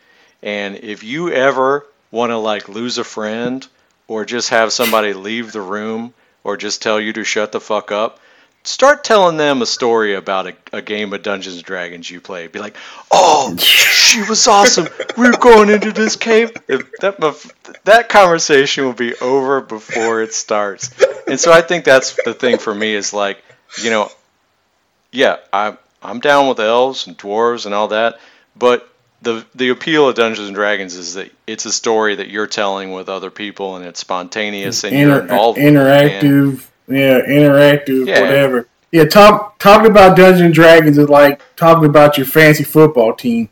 [0.43, 3.65] And if you ever want to like lose a friend
[4.07, 7.91] or just have somebody leave the room or just tell you to shut the fuck
[7.91, 8.19] up,
[8.67, 12.51] start telling them a story about a, a, game of Dungeons and Dragons you played.
[12.51, 12.75] Be like,
[13.11, 14.87] "Oh, she was awesome.
[15.17, 16.53] We were going into this cave."
[16.99, 17.51] That
[17.83, 20.89] that conversation will be over before it starts.
[21.27, 23.43] And so I think that's the thing for me is like,
[23.81, 24.09] you know,
[25.11, 28.19] yeah, I'm I'm down with elves and dwarves and all that,
[28.55, 28.89] but
[29.21, 32.91] the the appeal of Dungeons and Dragons is that it's a story that you're telling
[32.91, 35.59] with other people and it's spontaneous and Inter- you're involved.
[35.59, 38.21] Interactive yeah, interactive, yeah.
[38.21, 38.67] whatever.
[38.91, 43.49] Yeah, talk talking about Dungeons and Dragons is like talking about your fancy football team.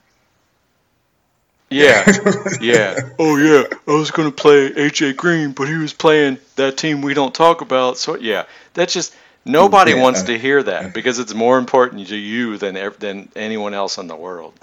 [1.69, 2.05] Yeah,
[2.61, 2.99] yeah.
[3.17, 7.13] Oh yeah, I was gonna play AJ Green, but he was playing that team we
[7.13, 7.97] don't talk about.
[7.97, 10.01] So yeah, that's just nobody yeah.
[10.01, 14.07] wants to hear that because it's more important to you than than anyone else in
[14.07, 14.53] the world.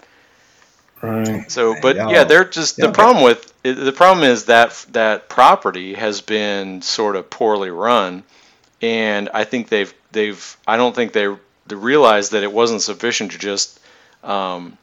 [1.02, 1.50] Right.
[1.50, 6.20] So, but yeah, they're just the problem with the problem is that that property has
[6.20, 8.22] been sort of poorly run
[8.82, 11.34] and I think they've they've I don't think they
[11.66, 13.80] they realized that it wasn't sufficient to just
[14.24, 14.76] um,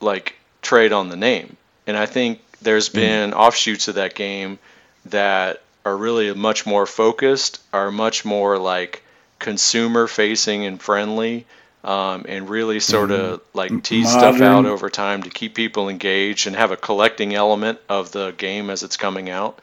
[0.00, 1.56] like trade on the name.
[1.86, 2.94] And I think there's mm.
[2.94, 4.58] been offshoots of that game
[5.06, 9.02] that are really much more focused, are much more like
[9.38, 11.46] consumer facing and friendly,
[11.82, 13.58] um, and really sort of mm-hmm.
[13.58, 14.36] like tease Modern.
[14.36, 18.32] stuff out over time to keep people engaged and have a collecting element of the
[18.32, 19.60] game as it's coming out.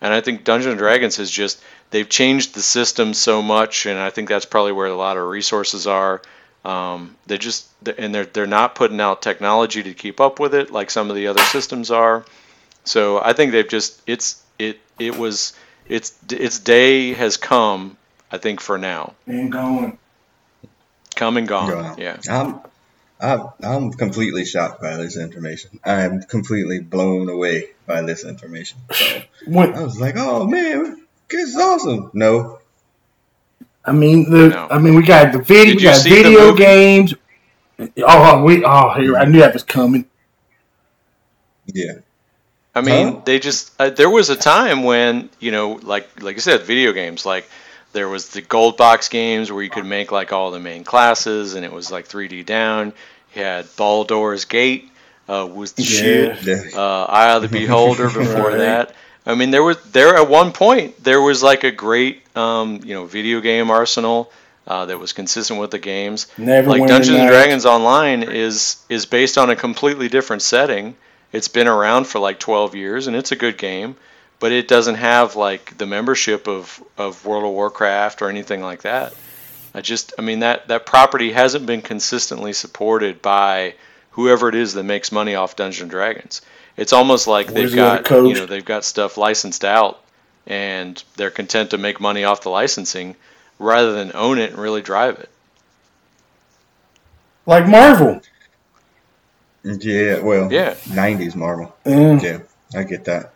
[0.00, 3.98] And I think Dungeons and Dragons has just they've changed the system so much, and
[3.98, 6.22] I think that's probably where a lot of resources are.
[6.64, 10.70] Um, they just and they're they're not putting out technology to keep up with it
[10.70, 12.24] like some of the other systems are.
[12.84, 15.54] So I think they've just it's it it was
[15.86, 17.96] its its day has come.
[18.30, 19.14] I think for now.
[19.26, 19.98] And gone.
[21.16, 21.98] Come and gone.
[21.98, 22.18] Yeah.
[22.28, 22.60] I'm,
[23.20, 25.80] I'm I'm completely shocked by this information.
[25.84, 28.78] I am completely blown away by this information.
[28.92, 29.74] So what?
[29.74, 32.10] I was like, oh man, this is awesome.
[32.12, 32.60] No.
[33.84, 34.68] I mean the no.
[34.70, 37.14] I mean we got the video we got video games.
[37.78, 40.04] Oh we oh here I knew that was coming.
[41.66, 41.98] Yeah.
[42.74, 43.20] I mean, huh?
[43.24, 46.92] they just uh, there was a time when you know, like like I said, video
[46.92, 47.48] games like
[47.92, 51.54] there was the gold box games where you could make like all the main classes,
[51.54, 52.92] and it was like 3D down.
[53.34, 54.90] You had Baldur's Gate
[55.28, 56.34] uh, was the yeah.
[56.36, 56.74] shit.
[56.74, 58.58] Uh, Eye of the Beholder before right.
[58.58, 58.94] that.
[59.28, 62.94] I mean, there was there at one point there was like a great um, you
[62.94, 64.32] know video game arsenal.
[64.66, 66.26] Uh, that was consistent with the games.
[66.36, 70.94] Never like Dungeons and Dragons Online is is based on a completely different setting.
[71.32, 73.96] It's been around for like 12 years and it's a good game
[74.40, 78.82] but it doesn't have like the membership of, of World of Warcraft or anything like
[78.82, 79.14] that.
[79.74, 83.74] I just, I mean, that, that property hasn't been consistently supported by
[84.18, 86.42] whoever it is that makes money off Dungeons and Dragons.
[86.76, 90.02] It's almost like they've got, you know, they've got stuff licensed out
[90.44, 93.14] and they're content to make money off the licensing
[93.60, 95.30] rather than own it and really drive it.
[97.46, 98.20] Like Marvel.
[99.62, 101.72] Yeah, well, yeah, '90s Marvel.
[101.84, 102.20] Mm.
[102.20, 103.32] Yeah, I get that.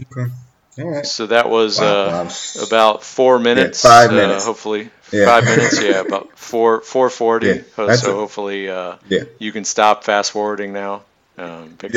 [0.00, 0.32] Okay.
[0.78, 1.06] All right.
[1.06, 2.30] So that was wow, uh,
[2.64, 3.82] about four minutes.
[3.82, 4.46] Yeah, five uh, minutes.
[4.46, 5.26] hopefully, yeah.
[5.26, 5.82] five minutes.
[5.82, 7.46] Yeah, about four four forty.
[7.46, 9.24] Yeah, uh, so a, hopefully, uh, yeah.
[9.38, 11.02] you can stop fast forwarding now.
[11.38, 11.76] Um,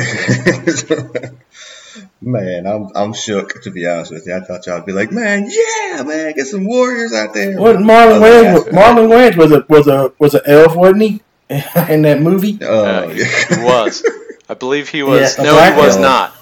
[2.21, 4.35] man, I'm I'm shook to be honest with you.
[4.35, 7.59] I thought y'all'd be like, man, yeah, man, get some warriors out there.
[7.59, 8.69] What Marlon Wayans?
[8.69, 11.21] Marlon Wayans was a was a was an elf, wasn't he?
[11.49, 14.03] In that movie, uh, he, he was.
[14.47, 15.37] I believe he was.
[15.37, 16.01] no, he was elf.
[16.01, 16.33] not.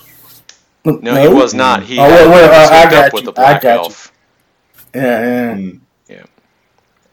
[0.84, 1.84] No, no, he was not.
[1.84, 3.26] He oh, well, well, I got with you.
[3.28, 4.12] the black elf.
[4.94, 5.02] You.
[5.02, 5.56] Yeah, yeah.
[5.56, 5.80] Mm.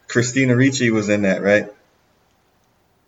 [0.09, 0.13] Yeah.
[0.13, 1.67] Christina Ricci was in that, right?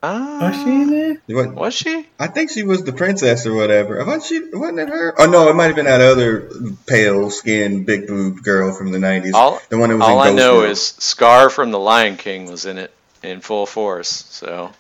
[0.04, 1.22] Uh, was she in there?
[1.28, 2.08] What, was she?
[2.20, 4.04] I think she was the princess or whatever.
[4.04, 4.42] Wasn't she?
[4.52, 5.14] Wasn't it her?
[5.20, 6.50] Oh no, it might have been that other
[6.88, 9.34] pale skinned, big boobed girl from the nineties.
[9.34, 10.72] The one that was all in I know Girl.
[10.72, 14.10] is Scar from The Lion King was in it in full force.
[14.10, 14.72] So.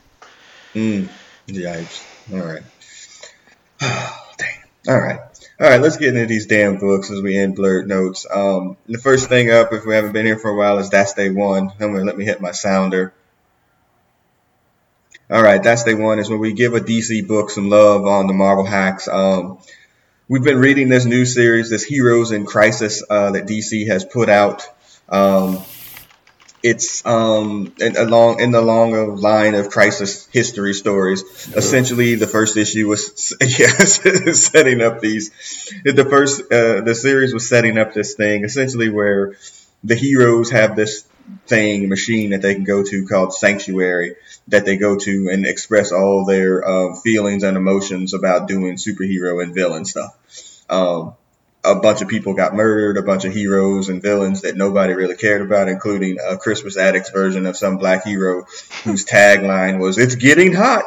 [0.73, 1.07] Mm.
[1.47, 2.03] Yikes!
[2.33, 2.63] All right.
[4.37, 4.57] Dang.
[4.87, 5.19] All right.
[5.61, 8.25] All right, let's get into these damn books as we end blurred notes.
[8.27, 11.13] Um, the first thing up, if we haven't been here for a while, is That's
[11.13, 11.71] Day One.
[11.79, 13.13] I'm gonna let me hit my sounder.
[15.29, 18.25] All right, That's Day One is when we give a DC book some love on
[18.25, 19.07] the Marvel hacks.
[19.07, 19.59] Um,
[20.27, 24.29] we've been reading this new series, this Heroes in Crisis uh, that DC has put
[24.29, 24.67] out.
[25.09, 25.59] Um,
[26.63, 31.23] it's um in, along in the long line of crisis history stories.
[31.55, 34.01] Essentially, the first issue was yes
[34.39, 35.31] setting up these.
[35.83, 39.35] The first uh, the series was setting up this thing essentially where
[39.83, 41.05] the heroes have this
[41.47, 44.15] thing machine that they can go to called Sanctuary
[44.47, 49.41] that they go to and express all their uh, feelings and emotions about doing superhero
[49.41, 50.15] and villain stuff.
[50.69, 51.15] Um,
[51.63, 55.15] a bunch of people got murdered, a bunch of heroes and villains that nobody really
[55.15, 58.45] cared about, including a Christmas Addicts version of some black hero
[58.83, 60.85] whose tagline was "It's getting hot,"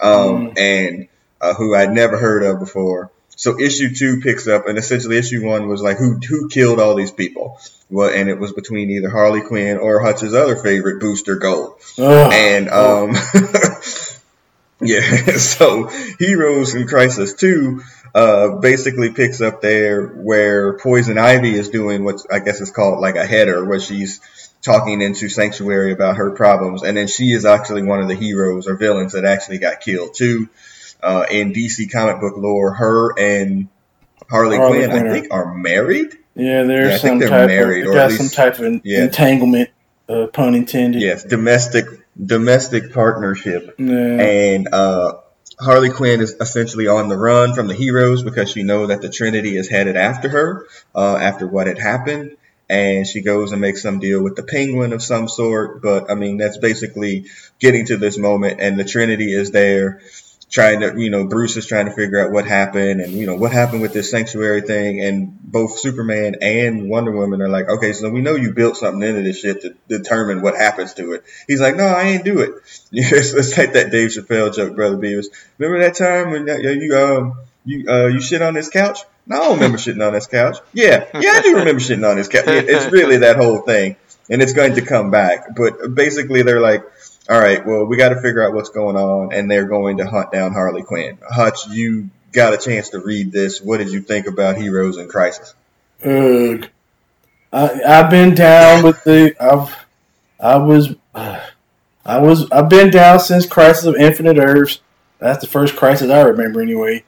[0.00, 0.58] um, mm.
[0.58, 1.08] and
[1.40, 3.10] uh, who I'd never heard of before.
[3.38, 6.94] So issue two picks up, and essentially issue one was like, who who killed all
[6.94, 7.60] these people?
[7.90, 12.30] Well, and it was between either Harley Quinn or Hutch's other favorite, Booster Gold, oh.
[12.30, 13.10] and um,
[14.80, 15.00] yeah.
[15.36, 17.82] So Heroes in Crisis two
[18.14, 23.00] uh, basically picks up there where Poison Ivy is doing what I guess is called
[23.00, 24.20] like a header, where she's
[24.62, 28.66] talking into Sanctuary about her problems, and then she is actually one of the heroes
[28.66, 30.48] or villains that actually got killed too.
[31.02, 33.68] Uh, in DC comic book lore, her and
[34.30, 36.16] Harley, Harley Quinn, I think, are married.
[36.34, 39.04] Yeah, there's yeah, some type married, of, got least, some type of yeah.
[39.04, 39.70] entanglement,
[40.08, 41.00] uh, pun intended.
[41.00, 41.86] Yes, domestic
[42.24, 43.94] domestic partnership, yeah.
[43.94, 45.14] and uh,
[45.58, 49.10] Harley Quinn is essentially on the run from the heroes because she knows that the
[49.10, 52.36] Trinity is headed after her uh, after what had happened.
[52.68, 55.82] and she goes and makes some deal with the penguin of some sort.
[55.82, 57.26] But I mean, that's basically
[57.60, 60.00] getting to this moment, and the Trinity is there
[60.50, 63.34] trying to, you know, Bruce is trying to figure out what happened and, you know,
[63.34, 65.02] what happened with this sanctuary thing.
[65.02, 69.02] And both Superman and Wonder Woman are like, okay, so we know you built something
[69.02, 71.24] into this shit to determine what happens to it.
[71.48, 72.54] He's like, no, I ain't do it.
[72.92, 75.26] it's, it's like that Dave Chappelle joke, Brother Beavis.
[75.58, 79.00] Remember that time when you, um, you, uh, you shit on this couch?
[79.26, 80.58] No, I don't remember shitting on this couch.
[80.72, 82.44] Yeah, yeah, I do remember shitting on this couch.
[82.46, 83.96] It's really that whole thing.
[84.30, 85.56] And it's going to come back.
[85.56, 86.84] But basically, they're like,
[87.28, 90.06] all right, well, we got to figure out what's going on, and they're going to
[90.06, 91.18] hunt down Harley Quinn.
[91.28, 93.60] Hutch, you got a chance to read this.
[93.60, 95.54] What did you think about Heroes in Crisis?
[96.04, 96.68] Ugh.
[97.52, 99.34] I, I've been down with the.
[99.40, 99.74] I've,
[100.38, 104.80] I was, I was, I've been down since Crisis of Infinite Earths.
[105.18, 107.04] That's the first Crisis I remember, anyway.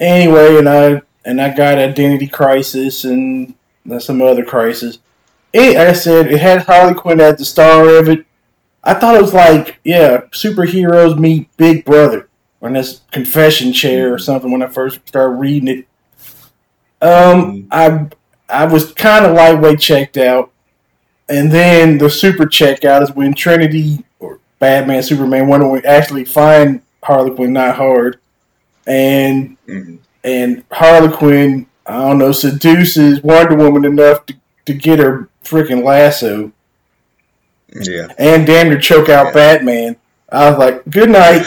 [0.00, 3.54] Anyway, and I and I got Identity Crisis and
[3.98, 4.98] some other Crisis.
[5.52, 8.26] It, like I said, it had Harley Quinn at the star of it.
[8.84, 12.28] I thought it was like, yeah, superheroes meet Big Brother
[12.60, 15.86] on this confession chair or something when I first started reading it.
[17.04, 18.08] Um, I
[18.48, 20.52] I was kind of lightweight checked out,
[21.28, 26.82] and then the super checkout is when Trinity or Batman, Superman, Wonder Woman actually find
[27.02, 28.20] Harley Quinn not hard,
[28.86, 29.96] and mm-hmm.
[30.22, 34.34] and Harley Quinn, I don't know, seduces Wonder Woman enough to,
[34.66, 36.52] to get her freaking lasso
[37.74, 38.08] yeah.
[38.18, 39.32] And damn near choke out yeah.
[39.32, 39.96] Batman.
[40.30, 41.46] I was like, good night.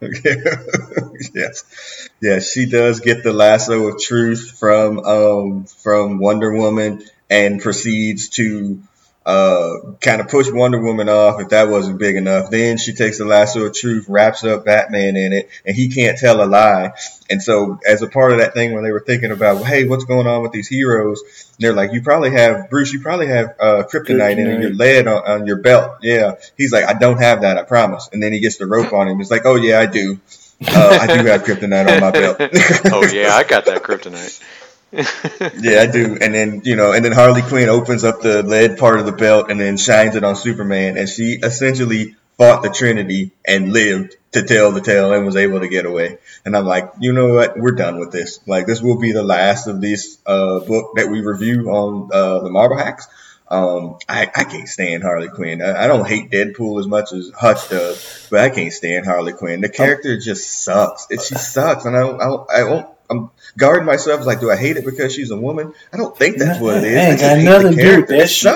[1.34, 2.08] yes.
[2.20, 8.30] Yeah, she does get the lasso of truth from um from Wonder Woman and proceeds
[8.30, 8.82] to
[9.26, 12.50] uh, kind of push Wonder Woman off if that wasn't big enough.
[12.50, 16.18] Then she takes the lasso of truth, wraps up Batman in it, and he can't
[16.18, 16.92] tell a lie.
[17.28, 19.86] And so, as a part of that thing, when they were thinking about, well, hey,
[19.86, 21.22] what's going on with these heroes?
[21.58, 25.22] They're like, you probably have Bruce, you probably have uh, kryptonite, in your lead on,
[25.26, 25.98] on your belt.
[26.02, 26.36] Yeah.
[26.56, 28.08] He's like, I don't have that, I promise.
[28.12, 29.18] And then he gets the rope on him.
[29.18, 30.18] He's like, oh yeah, I do.
[30.66, 32.36] Uh, I do have kryptonite on my belt.
[32.92, 34.42] oh yeah, I got that kryptonite.
[34.92, 36.18] yeah, I do.
[36.20, 39.12] And then, you know, and then Harley Quinn opens up the lead part of the
[39.12, 40.96] belt and then shines it on Superman.
[40.96, 45.60] And she essentially fought the Trinity and lived to tell the tale and was able
[45.60, 46.18] to get away.
[46.44, 47.58] And I'm like, you know what?
[47.58, 48.40] We're done with this.
[48.46, 52.40] Like, this will be the last of this uh, book that we review on uh,
[52.40, 53.06] the Marvel Hacks.
[53.50, 55.60] Um, I, I can't stand Harley Quinn.
[55.60, 59.32] I, I, don't hate Deadpool as much as Hutch does, but I can't stand Harley
[59.32, 59.60] Quinn.
[59.60, 61.08] The character just sucks.
[61.10, 64.24] It, she sucks, and I, I, I won't I'm guarding myself.
[64.24, 65.74] Like, do I hate it because she's a woman?
[65.92, 66.96] I don't think that's what it is.
[66.96, 68.30] Ain't got nothing to do with that.
[68.30, 68.48] She,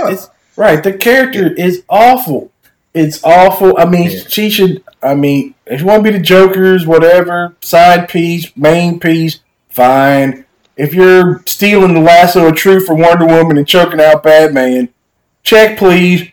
[0.57, 1.65] right, the character yeah.
[1.65, 2.53] is awful.
[2.95, 3.77] It's awful.
[3.77, 4.21] I mean, yeah.
[4.29, 4.85] she should.
[5.03, 10.47] I mean, if you want to be the Joker's, whatever side piece, main piece, fine.
[10.77, 14.89] If you're stealing the lasso of truth for Wonder Woman and choking out Batman,
[15.43, 16.31] check please.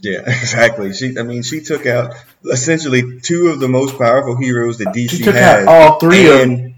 [0.00, 0.92] Yeah, exactly.
[0.94, 2.14] She, I mean, she took out
[2.50, 5.66] essentially two of the most powerful heroes that DC she took has.
[5.66, 6.73] Out all three of them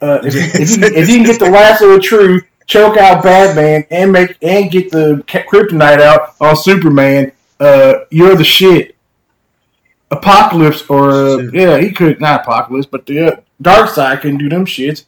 [0.00, 3.86] uh, if, if, you, if, you, can get the lasso of truth, choke out Batman,
[3.90, 8.94] and make and get the kryptonite out on Superman, uh, you're the shit.
[10.10, 14.66] Apocalypse or uh, yeah, he could not Apocalypse, but the uh, Darkseid can do them
[14.66, 15.04] shits.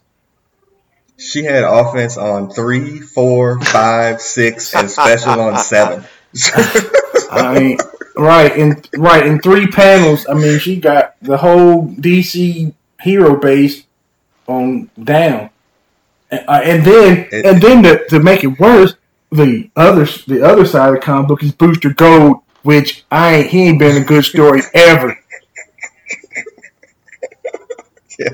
[1.17, 6.05] She had offense on three, four, five, six, and special on seven.
[7.31, 7.77] I mean,
[8.15, 10.25] right in right in three panels.
[10.27, 13.83] I mean, she got the whole DC hero base
[14.49, 15.49] on down.
[16.31, 18.95] And, uh, and then it, and then to, to make it worse,
[19.31, 23.49] the other the other side of the comic book is Booster Gold, which I ain't
[23.49, 25.17] he ain't been a good story ever.
[28.19, 28.27] yeah.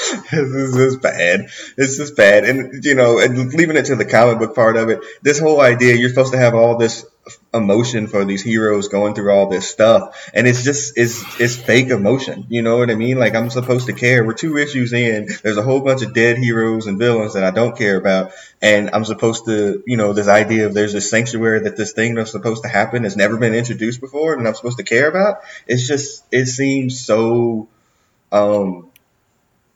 [0.30, 1.48] this is bad.
[1.76, 2.44] This is bad.
[2.44, 5.60] And, you know, and leaving it to the comic book part of it, this whole
[5.60, 7.04] idea, you're supposed to have all this
[7.52, 10.30] emotion for these heroes going through all this stuff.
[10.32, 12.46] And it's just, it's, it's fake emotion.
[12.48, 13.18] You know what I mean?
[13.18, 14.24] Like, I'm supposed to care.
[14.24, 15.28] We're two issues in.
[15.42, 18.32] There's a whole bunch of dead heroes and villains that I don't care about.
[18.62, 22.14] And I'm supposed to, you know, this idea of there's this sanctuary that this thing
[22.14, 25.42] that's supposed to happen has never been introduced before and I'm supposed to care about.
[25.66, 27.68] It's just, it seems so,
[28.32, 28.89] um,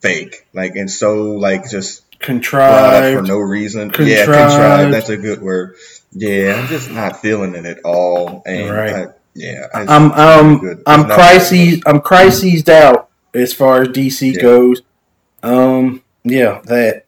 [0.05, 3.91] fake, like and so like just contrived for no reason.
[3.91, 4.11] Contrived.
[4.11, 4.95] Yeah, contrived.
[4.95, 5.77] That's a good word.
[6.13, 8.43] Yeah, I'm just not feeling it at all.
[8.47, 8.95] And right.
[8.95, 14.43] I, yeah, I'm um I'm crises I'm crisised out as far as DC yeah.
[14.43, 14.83] goes.
[15.43, 17.07] Um, yeah, that.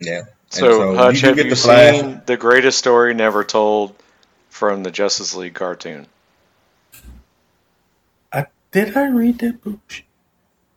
[0.00, 0.22] Yeah.
[0.48, 3.94] So, so Hutch, have you seen the greatest story never told
[4.48, 6.06] from the Justice League cartoon?
[8.32, 10.02] I did I read that book?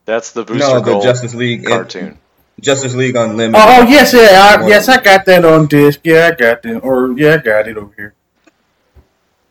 [0.09, 2.17] That's the Booster no, the Justice League cartoon.
[2.59, 3.53] Justice League Unlimited.
[3.55, 5.99] Oh, oh yes, yeah, I, yes, I got that on disc.
[6.03, 8.15] Yeah, I got that, or yeah, I got it over here.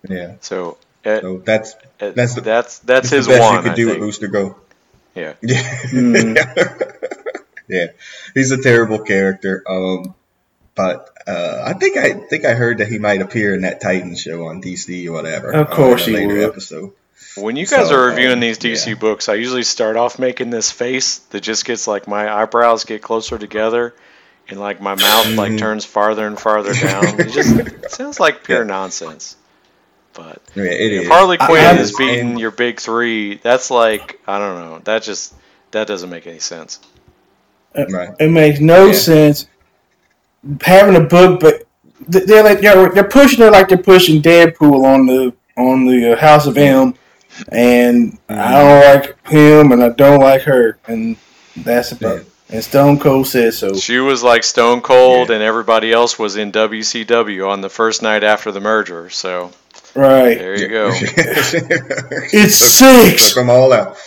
[0.08, 0.34] Yeah.
[0.40, 3.54] So, uh, so that's uh, that's the, that's that's his best one.
[3.54, 4.00] You could I do think.
[4.00, 4.56] with Booster Gold.
[5.14, 5.34] Yeah.
[5.42, 5.62] Yeah.
[5.92, 7.22] Mm.
[7.68, 7.86] yeah.
[8.34, 9.62] He's a terrible character.
[9.64, 10.16] Um,
[10.74, 14.16] but uh, I think I think I heard that he might appear in that Titan
[14.16, 15.52] show on DC or whatever.
[15.52, 16.48] Of course, uh, he will.
[16.48, 16.94] Episode.
[17.36, 18.94] When you guys so, are reviewing um, these DC yeah.
[18.94, 23.02] books, I usually start off making this face that just gets like my eyebrows get
[23.02, 23.94] closer together,
[24.48, 25.58] and like my mouth like mm-hmm.
[25.58, 27.20] turns farther and farther down.
[27.20, 28.64] It just it sounds like pure yeah.
[28.64, 29.36] nonsense.
[30.14, 31.08] But yeah, it if is.
[31.08, 34.78] Harley Quinn is beating your big three, that's like I don't know.
[34.80, 35.34] That just
[35.70, 36.80] that doesn't make any sense.
[37.74, 38.10] Right.
[38.18, 38.92] It makes no yeah.
[38.92, 39.46] sense
[40.62, 41.64] having a book, but
[42.08, 46.16] they're like they're, they're pushing it like they're pushing Deadpool on the on the uh,
[46.16, 46.94] House of M,
[47.48, 48.32] and mm-hmm.
[48.32, 51.16] I don't like him, and I don't like her, and
[51.56, 52.18] that's about.
[52.18, 52.26] It.
[52.50, 53.74] And Stone Cold said so.
[53.74, 55.36] She was like Stone Cold, yeah.
[55.36, 59.10] and everybody else was in WCW on the first night after the merger.
[59.10, 59.52] So,
[59.94, 60.90] right there you go.
[60.92, 63.28] it's took, six.
[63.28, 63.98] Took them all out.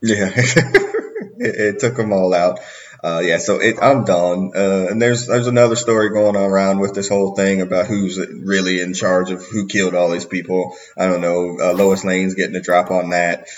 [0.00, 0.94] Yeah, it,
[1.38, 2.60] it, took them all out
[3.02, 4.52] uh, yeah, so it, I'm done.
[4.54, 8.18] Uh, and there's there's another story going on around with this whole thing about who's
[8.18, 10.76] really in charge of who killed all these people.
[10.96, 11.58] I don't know.
[11.60, 13.48] Uh, Lois Lane's getting a drop on that.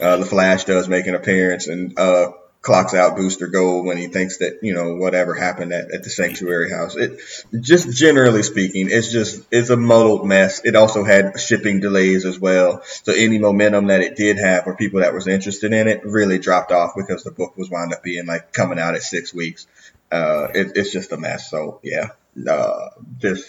[0.00, 2.32] Uh, the Flash does make an appearance, and uh,
[2.64, 6.10] clocks out Booster Gold when he thinks that you know whatever happened at, at the
[6.10, 6.96] Sanctuary House.
[6.96, 7.20] It
[7.60, 10.62] just generally speaking, it's just it's a muddled mess.
[10.64, 14.74] It also had shipping delays as well, so any momentum that it did have for
[14.74, 18.02] people that was interested in it really dropped off because the book was wound up
[18.02, 19.66] being like coming out at six weeks.
[20.10, 21.50] Uh, it, it's just a mess.
[21.50, 22.08] So yeah,
[22.48, 22.88] uh,
[23.18, 23.46] just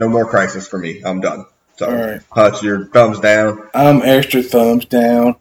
[0.00, 1.02] no more crisis for me.
[1.04, 1.46] I'm done.
[1.76, 2.20] So, right.
[2.30, 3.68] Hutch, your thumbs down.
[3.72, 5.36] I'm extra thumbs down.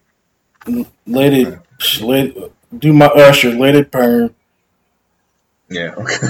[1.07, 1.59] Let it,
[2.01, 4.33] let do my usher, let it burn.
[5.69, 5.95] Yeah.
[5.97, 6.27] Okay.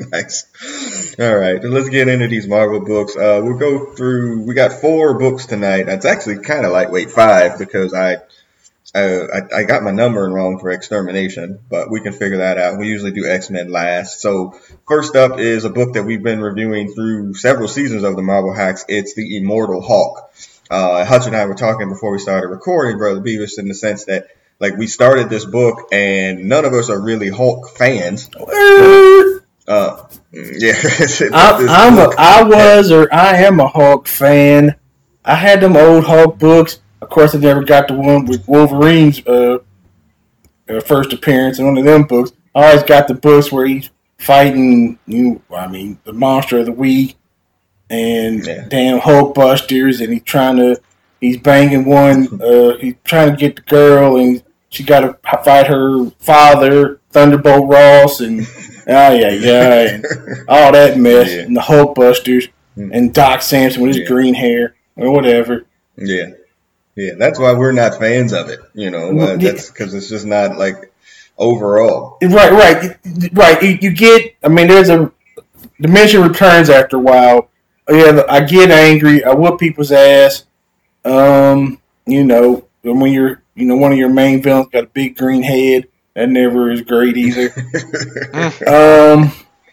[0.10, 1.14] nice.
[1.18, 1.62] All right.
[1.62, 3.16] Let's get into these Marvel books.
[3.16, 4.42] Uh, we'll go through.
[4.42, 5.84] We got four books tonight.
[5.84, 8.16] That's actually kind of lightweight five because I,
[8.94, 12.78] I, I got my numbering wrong for extermination, but we can figure that out.
[12.78, 14.20] We usually do X Men last.
[14.20, 18.22] So first up is a book that we've been reviewing through several seasons of the
[18.22, 18.84] Marvel Hacks.
[18.88, 20.30] It's the Immortal Hulk.
[20.70, 24.06] Uh, Hutch and I were talking before we started recording, Brother Beavis, in the sense
[24.06, 24.28] that
[24.60, 28.28] like we started this book and none of us are really Hulk fans.
[29.66, 30.74] Uh, yeah,
[31.32, 34.76] I, I'm a, I was or I am a Hulk fan.
[35.24, 36.80] I had them old Hulk books.
[37.00, 39.58] Of course, I never got the one with Wolverine's uh,
[40.68, 42.32] uh, first appearance in one of them books.
[42.54, 45.42] I always got the books where he's fighting, you.
[45.50, 47.16] Know, I mean, the monster of the week
[47.90, 48.66] and yeah.
[48.68, 50.80] damn Hulk Busters, and he's trying to
[51.24, 52.40] he's banging one.
[52.40, 57.68] Uh, he's trying to get the girl, and she got to fight her father, Thunderbolt
[57.68, 58.40] Ross, and
[58.86, 60.02] oh yeah, yeah,
[60.48, 61.42] all that mess, yeah.
[61.42, 62.90] and the Hulkbusters, mm.
[62.92, 64.06] and Doc Samson with his yeah.
[64.06, 65.64] green hair, or whatever.
[65.96, 66.32] Yeah,
[66.94, 68.60] yeah, that's why we're not fans of it.
[68.74, 70.92] You know, uh, that's because it's just not like
[71.38, 72.18] overall.
[72.22, 72.98] Right, right,
[73.32, 73.62] right.
[73.62, 74.34] You, you get.
[74.42, 75.10] I mean, there's a
[75.80, 77.48] dimension returns after a while.
[77.88, 79.24] Yeah, I get angry.
[79.24, 80.44] I whoop people's ass.
[81.04, 85.16] Um, you know, when you're you know, one of your main villains got a big
[85.16, 85.88] green head.
[86.14, 87.52] That never is great either.
[88.66, 89.32] um,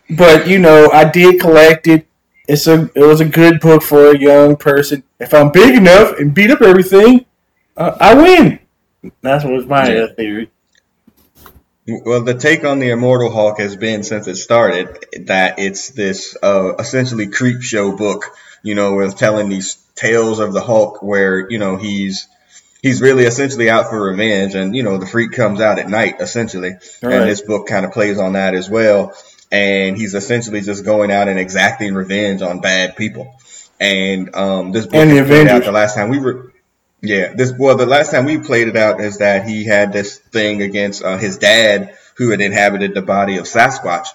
[0.09, 2.07] but you know, I did collect it.
[2.47, 5.03] It's a it was a good book for a young person.
[5.19, 7.25] If I'm big enough and beat up everything,
[7.77, 8.59] uh, I win.
[9.21, 10.49] That's was my uh, theory.
[11.87, 16.37] Well, the take on the Immortal Hulk has been since it started that it's this
[16.41, 18.25] uh, essentially creep show book,
[18.63, 22.27] you know, with telling these tales of the Hulk where you know he's
[22.81, 26.15] he's really essentially out for revenge, and you know the freak comes out at night
[26.19, 26.71] essentially,
[27.01, 27.13] right.
[27.13, 29.13] and this book kind of plays on that as well.
[29.53, 33.35] And he's essentially just going out and exacting revenge on bad people.
[33.81, 36.53] And um, this book and the played out the last time we were.
[37.03, 40.19] Yeah, this well, the last time we played it out is that he had this
[40.19, 44.07] thing against uh, his dad, who had inhabited the body of Sasquatch,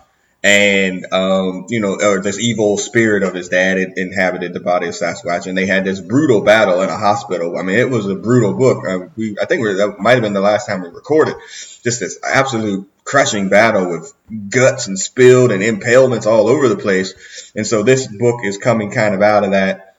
[0.47, 4.94] and um, you know, or this evil spirit of his dad inhabited the body of
[4.94, 7.59] Sasquatch, and they had this brutal battle in a hospital.
[7.59, 8.86] I mean, it was a brutal book.
[8.88, 11.34] Uh, we, I think we, that might have been the last time we recorded.
[11.82, 14.12] Just this absolute crushing battle with
[14.49, 17.51] guts and spilled and impalements all over the place.
[17.57, 19.97] And so this book is coming kind of out of that.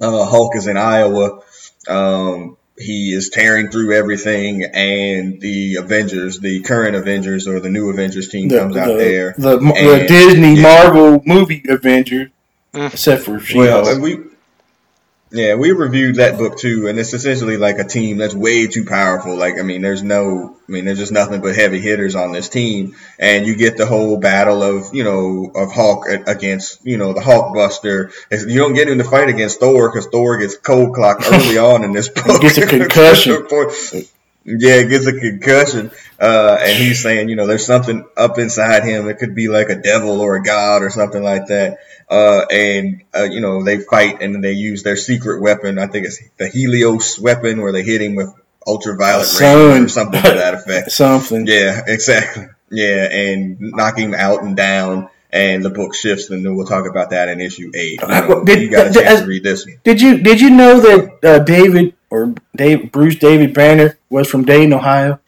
[0.00, 1.42] Uh, Hulk is in Iowa.
[1.86, 7.90] Um, he is tearing through everything, and the Avengers, the current Avengers or the new
[7.90, 9.34] Avengers team the, comes the, out there.
[9.38, 10.62] The, the Disney yeah.
[10.62, 12.30] Marvel movie Avengers,
[12.74, 12.92] mm.
[12.92, 14.18] except for she Well, and we.
[15.36, 18.86] Yeah, we reviewed that book too, and it's essentially like a team that's way too
[18.86, 19.36] powerful.
[19.36, 22.48] Like, I mean, there's no, I mean, there's just nothing but heavy hitters on this
[22.48, 27.12] team, and you get the whole battle of, you know, of Hulk against, you know,
[27.12, 28.12] the Hulk Buster.
[28.30, 31.84] You don't get in the fight against Thor because Thor gets cold clocked early on
[31.84, 32.40] in this book.
[32.40, 33.46] gets a concussion.
[34.46, 35.90] Yeah, it gets a concussion.
[36.20, 39.08] Uh, and he's saying, you know, there's something up inside him.
[39.08, 41.78] It could be like a devil or a god or something like that.
[42.08, 45.78] Uh, and, uh, you know, they fight and they use their secret weapon.
[45.78, 48.32] I think it's the Helios weapon where they hit him with
[48.64, 50.90] ultraviolet rays or something to that effect.
[50.92, 51.46] something.
[51.46, 52.46] Yeah, exactly.
[52.70, 55.10] Yeah, and knock him out and down.
[55.32, 58.00] And the book shifts, and then we'll talk about that in issue eight.
[58.00, 59.78] You, know, did, you got a chance to read this one.
[59.82, 64.44] Did you Did you know that uh, David or Dave Bruce David Banner was from
[64.44, 65.20] Dayton, Ohio?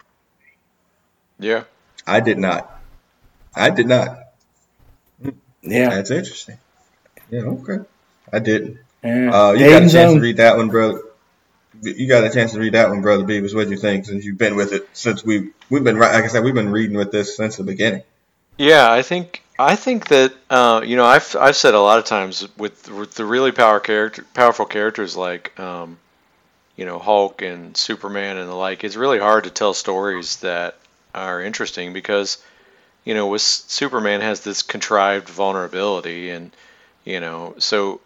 [1.38, 1.64] Yeah,
[2.06, 2.80] I did not.
[3.54, 4.18] I did not.
[5.62, 6.58] Yeah, that's interesting.
[7.30, 7.84] Yeah, okay.
[8.32, 8.78] I didn't.
[9.04, 9.30] Yeah.
[9.30, 10.16] Uh, you got a chance own.
[10.16, 11.02] to read that one, brother.
[11.82, 13.54] You got a chance to read that one, brother Beavis.
[13.54, 14.06] What do you think?
[14.06, 16.96] Since you've been with it since we we've been like I said, we've been reading
[16.96, 18.02] with this since the beginning.
[18.56, 22.06] Yeah, I think I think that uh, you know I've I've said a lot of
[22.06, 25.98] times with, with the really power character powerful characters like um,
[26.78, 28.84] you know Hulk and Superman and the like.
[28.84, 30.76] It's really hard to tell stories that
[31.12, 32.38] are interesting because
[33.04, 36.52] you know with Superman has this contrived vulnerability and
[37.04, 38.00] you know so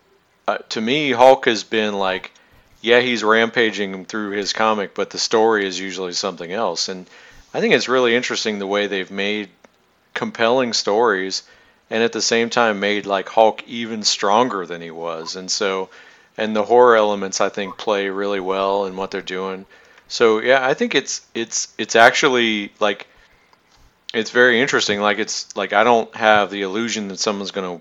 [0.48, 2.32] uh, to me Hulk has been like
[2.80, 7.06] yeah he's rampaging through his comic but the story is usually something else and
[7.52, 9.50] I think it's really interesting the way they've made
[10.14, 11.42] compelling stories
[11.90, 15.90] and at the same time made like Hulk even stronger than he was and so
[16.36, 19.66] and the horror elements I think play really well in what they're doing.
[20.08, 23.06] So yeah, I think it's it's it's actually like
[24.12, 25.00] it's very interesting.
[25.00, 27.80] Like it's like I don't have the illusion that someone's to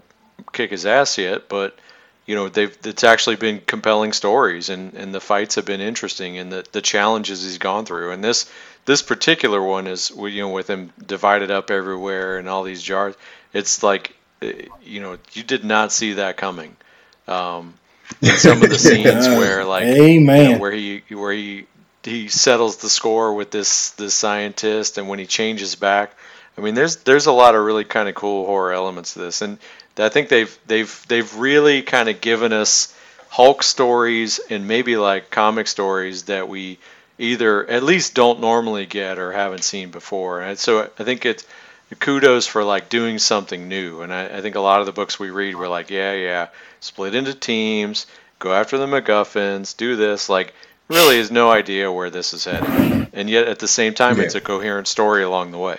[0.54, 1.78] kick his ass yet, but
[2.26, 6.38] you know they've it's actually been compelling stories and and the fights have been interesting
[6.38, 8.12] and the the challenges he's gone through.
[8.12, 8.50] And this
[8.86, 13.16] this particular one is you know with him divided up everywhere and all these jars
[13.54, 16.76] it's like eh, you know you did not see that coming.
[17.28, 17.74] Um
[18.22, 20.46] some of the scenes where like Amen.
[20.46, 21.66] You know, where he where he
[22.04, 26.14] he settles the score with this this scientist, and when he changes back,
[26.58, 29.42] I mean, there's there's a lot of really kind of cool horror elements to this,
[29.42, 29.58] and
[29.98, 32.96] I think they've they've they've really kind of given us
[33.30, 36.80] Hulk stories and maybe like comic stories that we
[37.18, 40.42] either at least don't normally get or haven't seen before.
[40.42, 41.46] And so I think it's
[42.00, 44.02] kudos for like doing something new.
[44.02, 46.48] And I, I think a lot of the books we read were like, yeah, yeah,
[46.82, 48.06] split into teams,
[48.40, 50.54] go after the MacGuffins, do this, like
[50.90, 54.24] really has no idea where this is headed, and yet at the same time, yeah.
[54.24, 55.78] it's a coherent story along the way.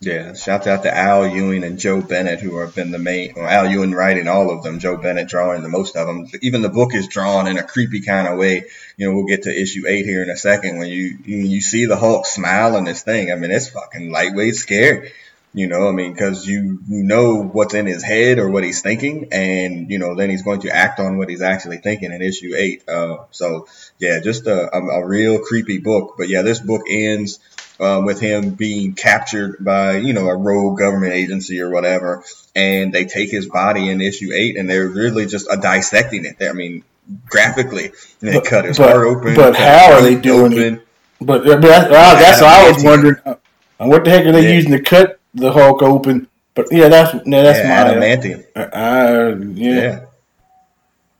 [0.00, 3.32] Yeah, shout out to Al Ewing and Joe Bennett, who have been the main.
[3.34, 6.26] Well, Al Ewing writing all of them, Joe Bennett drawing the most of them.
[6.42, 8.66] Even the book is drawn in a creepy kind of way.
[8.98, 10.78] You know, we'll get to issue eight here in a second.
[10.78, 14.10] When you you, you see the Hulk smile on this thing, I mean, it's fucking
[14.10, 15.12] lightweight scary.
[15.56, 18.82] You know, I mean, because you you know what's in his head or what he's
[18.82, 22.20] thinking, and you know then he's going to act on what he's actually thinking in
[22.20, 22.88] issue eight.
[22.88, 23.68] Uh, so
[24.00, 26.16] yeah, just a, a, a, real creepy book.
[26.18, 27.38] But yeah, this book ends
[27.78, 32.24] uh, with him being captured by you know a rogue government agency or whatever,
[32.56, 36.36] and they take his body in issue eight, and they're really just uh, dissecting it.
[36.42, 36.82] I mean,
[37.26, 39.36] graphically, they but, cut his but, heart open.
[39.36, 40.74] But how are they doing open.
[40.74, 40.88] it?
[41.20, 43.16] But, but that's, that's what I was wondering.
[43.24, 43.36] Uh,
[43.78, 44.54] what the heck are they yeah.
[44.54, 46.28] using to cut the Hulk open.
[46.54, 48.46] But yeah, that's yeah, that's yeah, my adamantium.
[48.54, 49.74] Uh, uh, yeah.
[49.74, 50.00] yeah.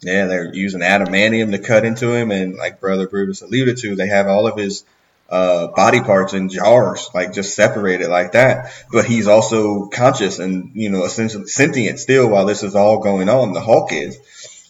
[0.01, 4.09] Yeah, they're using adamantium to cut into him, and like Brother Brutus alluded to, they
[4.09, 4.85] have all of his
[5.31, 8.73] uh, body parts in jars, like just separated like that.
[8.93, 13.29] But he's also conscious and you know essentially sentient still while this is all going
[13.29, 13.53] on.
[13.53, 14.19] The Hulk is,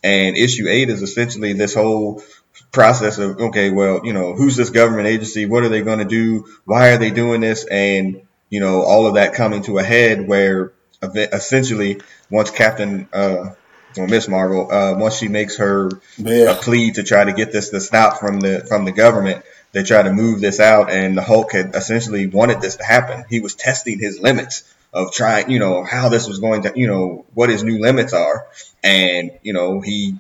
[0.03, 2.22] and issue eight is essentially this whole
[2.70, 5.47] process of okay, well, you know, who's this government agency?
[5.47, 6.47] What are they going to do?
[6.64, 7.64] Why are they doing this?
[7.64, 10.72] And you know, all of that coming to a head where
[11.03, 13.51] essentially once Captain, uh,
[13.97, 16.53] or Miss Marvel, uh, once she makes her yeah.
[16.53, 19.82] a plea to try to get this to stop from the from the government, they
[19.82, 23.24] try to move this out, and the Hulk had essentially wanted this to happen.
[23.28, 26.86] He was testing his limits of trying, you know, how this was going to, you
[26.86, 28.47] know, what his new limits are,
[28.82, 30.16] and you know, he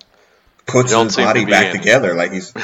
[0.66, 2.52] puts his body back together like he's.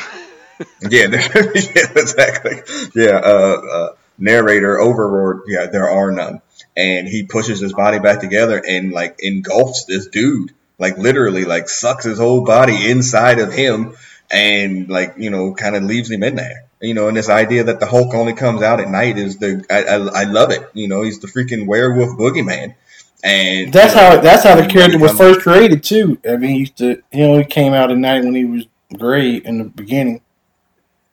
[0.83, 2.61] yeah, yeah, exactly.
[2.95, 6.41] Yeah, uh, uh, narrator overlord yeah there are none
[6.77, 11.69] and he pushes his body back together and like engulfs this dude like literally like
[11.69, 13.95] sucks his whole body inside of him
[14.31, 17.65] and like you know kind of leaves him in there you know and this idea
[17.65, 20.69] that the hulk only comes out at night is the I, I, I love it
[20.75, 22.75] you know he's the freaking werewolf boogeyman
[23.23, 26.19] And that's you know, how that's how the character was first created too.
[26.27, 28.67] I mean, he used to you know he came out at night when he was
[28.97, 30.23] gray in the beginning,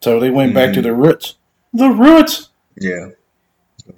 [0.02, 0.56] so they went mm-hmm.
[0.56, 0.88] back to mm-hmm.
[0.88, 1.36] the roots.
[1.74, 2.50] The roots.
[2.80, 3.10] Yeah.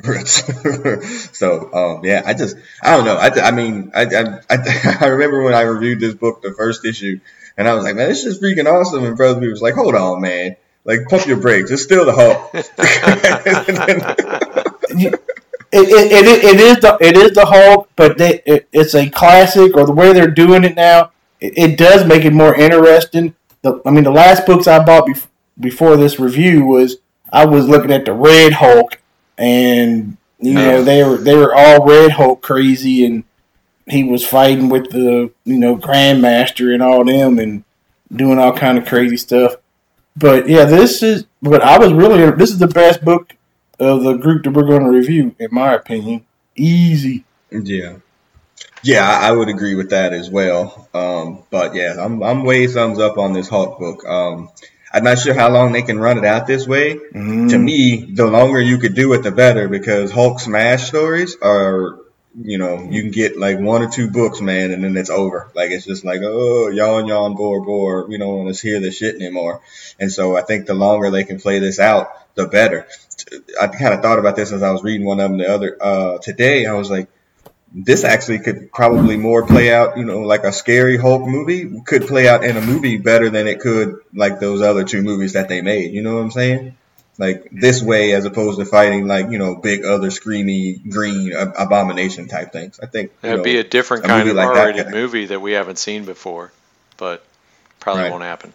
[0.26, 3.16] so um, yeah, I just I don't know.
[3.16, 4.06] I, I mean I,
[4.50, 7.20] I I remember when I reviewed this book, the first issue,
[7.58, 9.04] and I was like, man, this is freaking awesome.
[9.04, 10.56] And brother was like, hold on, man,
[10.86, 11.72] like pump your brakes.
[11.72, 12.52] It's still the Hulk.
[14.94, 15.14] it,
[15.72, 19.76] it, it, it is the it is the Hulk, but they, it, it's a classic,
[19.76, 21.12] or the way they're doing it now,
[21.42, 23.36] it, it does make it more interesting.
[23.62, 25.28] The, I mean, the last books I bought bef-
[25.60, 26.98] before this review was
[27.32, 29.00] I was looking at the Red Hulk,
[29.38, 33.24] and you know they were they were all Red Hulk crazy, and
[33.88, 37.64] he was fighting with the you know Grandmaster and all them, and
[38.12, 39.56] doing all kind of crazy stuff.
[40.16, 41.26] But yeah, this is.
[41.42, 42.30] But I was really.
[42.32, 43.36] This is the best book
[43.80, 46.26] of the group that we're going to review, in my opinion.
[46.56, 47.24] Easy.
[47.52, 47.98] Yeah.
[48.82, 50.88] Yeah, I would agree with that as well.
[50.94, 54.06] Um, but yeah, I'm I'm way thumbs up on this Hulk book.
[54.06, 54.50] Um,
[54.92, 56.96] I'm not sure how long they can run it out this way.
[56.96, 57.50] Mm.
[57.50, 62.00] To me, the longer you could do it, the better because Hulk Smash stories are,
[62.42, 65.52] you know, you can get like one or two books, man, and then it's over.
[65.54, 68.08] Like it's just like, oh, yawn, yawn, bore, bore.
[68.08, 69.62] We don't want to hear this shit anymore.
[70.00, 72.88] And so I think the longer they can play this out, the better.
[73.62, 75.78] I kind of thought about this as I was reading one of them the other
[75.80, 76.66] uh, today.
[76.66, 77.10] I was like,
[77.72, 82.08] this actually could probably more play out, you know, like a scary Hulk movie could
[82.08, 85.50] play out in a movie better than it could like those other two movies that
[85.50, 85.94] they made.
[85.94, 86.76] You know what I'm saying?
[87.20, 92.28] Like this way, as opposed to fighting like you know big other screamy green abomination
[92.28, 92.80] type things.
[92.82, 95.52] I think it'd know, be a different a kind of like R-rated movie that we
[95.52, 96.52] haven't seen before,
[96.96, 97.24] but
[97.82, 98.12] probably right.
[98.12, 98.54] won't happen.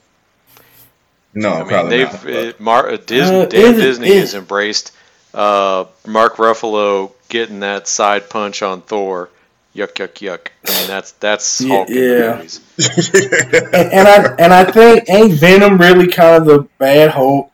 [1.35, 4.93] No, I mean they've not, it, Mar- uh, Disney, uh, Disney has embraced
[5.35, 9.28] uh, Mark Ruffalo getting that side punch on Thor.
[9.74, 10.47] Yuck, yuck, yuck.
[10.68, 12.37] I mean, that's that's Hulk yeah.
[12.37, 12.61] movies.
[12.78, 17.51] and, and, I and I think ain't Venom really kind of the bad Hulk?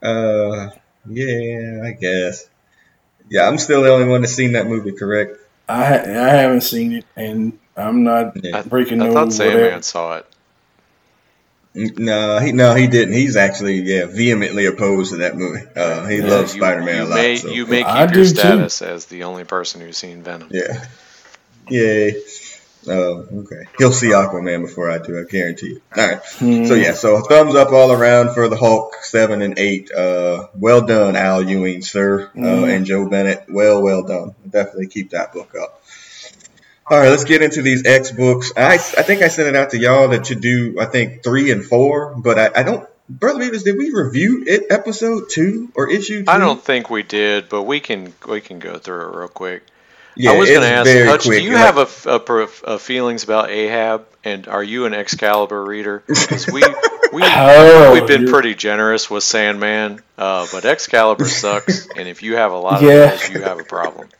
[0.00, 0.70] Uh,
[1.10, 2.48] yeah, I guess.
[3.28, 4.92] Yeah, I'm still the only one that's seen that movie.
[4.92, 5.36] Correct?
[5.68, 8.62] I I haven't seen it, and I'm not yeah.
[8.62, 9.02] breaking.
[9.02, 10.26] I, I thought Sandman saw it.
[11.76, 13.12] No, he no, he didn't.
[13.12, 15.66] He's actually yeah vehemently opposed to that movie.
[15.76, 17.16] Uh, he yeah, loves Spider Man a lot.
[17.16, 17.50] May, so.
[17.50, 18.86] You may keep I your status too.
[18.86, 20.48] as the only person who's seen Venom.
[20.50, 20.86] Yeah,
[21.68, 22.12] yeah.
[22.88, 23.64] Oh, okay.
[23.78, 25.18] He'll see Aquaman before I do.
[25.18, 25.82] I guarantee you.
[25.96, 26.24] All right.
[26.24, 26.64] Hmm.
[26.66, 26.94] So yeah.
[26.94, 29.90] So thumbs up all around for the Hulk seven and eight.
[29.90, 32.44] Uh, well done, Al Ewing, sir, hmm.
[32.44, 33.46] uh, and Joe Bennett.
[33.50, 34.34] Well, well done.
[34.48, 35.82] Definitely keep that book up.
[36.88, 38.52] All right, let's get into these X books.
[38.56, 41.50] I, I think I sent it out to y'all that you do, I think, three
[41.50, 42.88] and four, but I, I don't.
[43.08, 46.30] Brother Beavis, did we review it episode two or issue two?
[46.30, 49.64] I don't think we did, but we can we can go through it real quick.
[50.14, 51.40] Yeah, I was going to ask, Hutch, quick.
[51.40, 56.04] do you have a, a, a, feelings about Ahab, and are you an Excalibur reader?
[56.06, 56.62] Because we
[57.12, 62.36] we oh, we've been pretty generous with Sandman, uh, but Excalibur sucks, and if you
[62.36, 64.08] have a lot of those, you have a problem.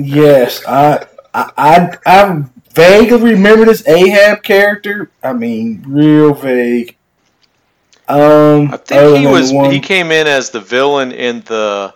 [0.00, 1.08] Yes, I
[1.56, 5.10] I, I, vaguely remember this Ahab character.
[5.22, 6.96] I mean, real vague.
[8.08, 9.70] Um, I think he was one...
[9.70, 11.94] he came in as the villain in the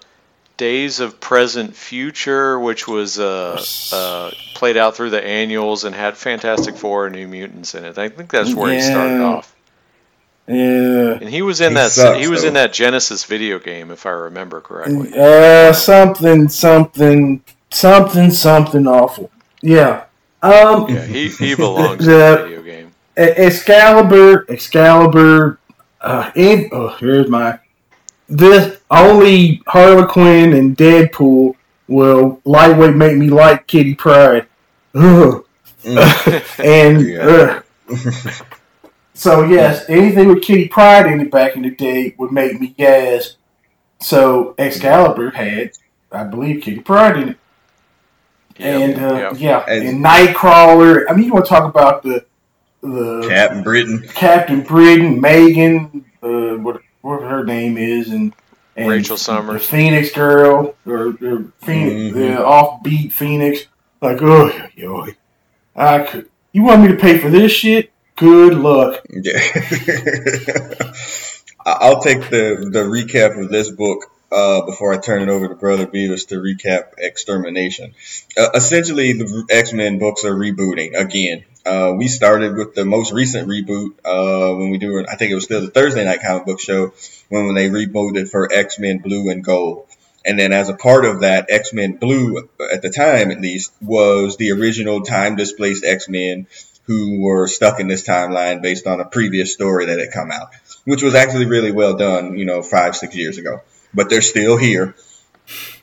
[0.56, 6.16] Days of Present Future, which was uh, uh, played out through the annuals and had
[6.16, 7.98] Fantastic Four and New Mutants in it.
[7.98, 8.76] I think that's where yeah.
[8.76, 9.56] he started off.
[10.46, 12.48] Yeah, and he was in he that sucks, he was though.
[12.48, 15.12] in that Genesis video game, if I remember correctly.
[15.16, 19.30] Uh, something, something, something, something awful.
[19.62, 20.04] Yeah.
[20.42, 22.94] Um, yeah, he, he belongs the, in video game.
[23.16, 25.58] Excalibur, Excalibur,
[26.00, 27.58] uh, in, oh, here's my.
[28.28, 31.54] This only Harley Quinn and Deadpool
[31.86, 34.46] will lightweight make me like Kitty Pryde.
[34.94, 35.44] Mm.
[36.58, 37.62] and
[39.14, 42.68] so yes, anything with Kitty Pryde in it back in the day would make me
[42.68, 43.36] gasp.
[44.00, 45.72] So Excalibur had,
[46.10, 47.38] I believe, Kitty Pryde in it
[48.62, 49.32] and uh, yep.
[49.36, 51.04] yeah, As, and Nightcrawler.
[51.08, 52.24] I mean, you want to talk about the
[52.82, 58.34] the Captain Britain, Captain Britain, Meggan, uh, what what her name is, and,
[58.76, 62.18] and Rachel Summers, Phoenix Girl, or, or Phoenix, mm-hmm.
[62.18, 63.66] the offbeat Phoenix.
[64.00, 65.06] Like, oh, yo,
[65.76, 66.28] I could.
[66.52, 67.92] You want me to pay for this shit?
[68.16, 69.04] Good luck.
[69.08, 69.32] Yeah.
[71.64, 75.54] I'll take the the recap of this book uh, before I turn it over to
[75.54, 77.94] Brother Beavis to recap Extermination.
[78.36, 81.44] Uh, essentially, the X Men books are rebooting again.
[81.64, 85.36] Uh, we started with the most recent reboot uh, when we do, I think it
[85.36, 86.92] was still the Thursday night comic book show
[87.28, 89.86] when, when they rebooted for X Men Blue and Gold.
[90.24, 93.72] And then as a part of that, X Men Blue, at the time at least,
[93.80, 96.46] was the original time displaced X Men
[96.84, 100.50] who were stuck in this timeline based on a previous story that had come out,
[100.84, 103.60] which was actually really well done, you know, five, six years ago.
[103.94, 104.94] But they're still here.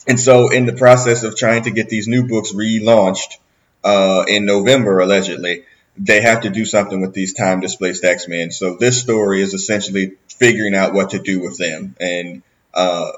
[0.07, 3.37] And so, in the process of trying to get these new books relaunched
[3.83, 5.65] uh, in November, allegedly,
[5.97, 8.51] they have to do something with these time displaced X Men.
[8.51, 11.95] So, this story is essentially figuring out what to do with them.
[11.99, 12.41] And
[12.73, 13.11] uh,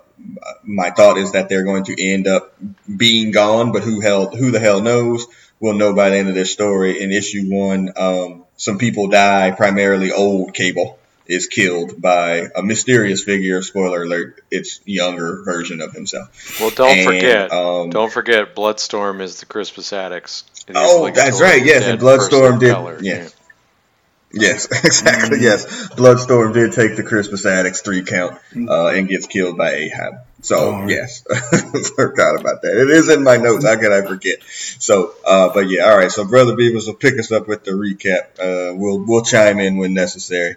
[0.64, 2.56] my thought is that they're going to end up
[2.94, 5.28] being gone, but who hell, who the hell knows?
[5.60, 7.02] We'll know by the end of this story.
[7.02, 13.24] In issue one, um, some people die, primarily old Cable is killed by a mysterious
[13.24, 13.62] figure.
[13.62, 16.60] Spoiler alert: it's younger version of himself.
[16.60, 20.44] Well, don't and, forget, um, don't forget, Bloodstorm is the Crispus Attucks.
[20.74, 21.64] Oh, that's right.
[21.64, 22.76] Yes, and Bloodstorm did.
[23.02, 23.02] Yes.
[23.02, 23.30] Yeah.
[24.34, 25.38] Yes, exactly.
[25.38, 25.44] Mm-hmm.
[25.44, 30.26] Yes, Bloodstorm did take the Crispus Attucks three count uh, and gets killed by Ahab.
[30.42, 31.22] So oh, yes,
[31.96, 32.74] forgot about that.
[32.76, 33.66] It is in my notes.
[33.66, 34.40] How can I forget?
[34.80, 36.12] So, uh, but yeah, all right.
[36.12, 38.40] So Brother Beavis will pick us up with the recap.
[38.40, 40.56] Uh, we'll we'll chime in when necessary.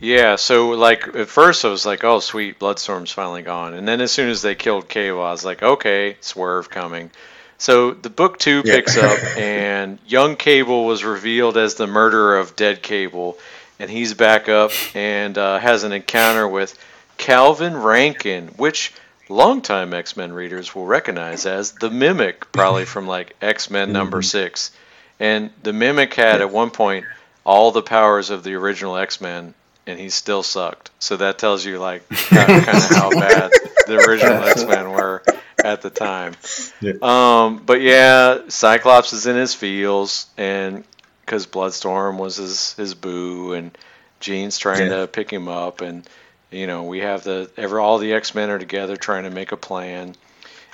[0.00, 4.00] Yeah, so like at first I was like, oh sweet, Bloodstorm's finally gone, and then
[4.00, 7.10] as soon as they killed Cable, I was like, okay, Swerve coming.
[7.58, 12.56] So the book two picks up, and young Cable was revealed as the murderer of
[12.56, 13.38] dead Cable,
[13.78, 16.76] and he's back up and uh, has an encounter with
[17.16, 18.92] Calvin Rankin, which
[19.28, 24.18] longtime X Men readers will recognize as the Mimic, probably from like X Men number
[24.18, 24.24] mm-hmm.
[24.24, 24.72] six.
[25.20, 27.06] And the Mimic had at one point
[27.44, 29.54] all the powers of the original X Men
[29.86, 30.90] and he still sucked.
[30.98, 33.50] So that tells you like kind of how bad
[33.86, 35.22] the original X Men were
[35.62, 36.34] at the time.
[36.80, 36.92] Yeah.
[37.02, 40.84] Um, but yeah, Cyclops is in his feels, and
[41.20, 43.76] because Bloodstorm was his his boo, and
[44.20, 45.00] Jean's trying yeah.
[45.00, 46.08] to pick him up, and
[46.50, 49.52] you know we have the ever all the X Men are together trying to make
[49.52, 50.14] a plan.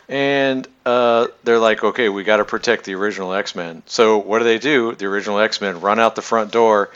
[0.09, 3.85] And uh, they're like, okay, we got to protect the original X Men.
[3.87, 4.97] So what do they do?
[4.97, 6.91] The original X Men run out the front door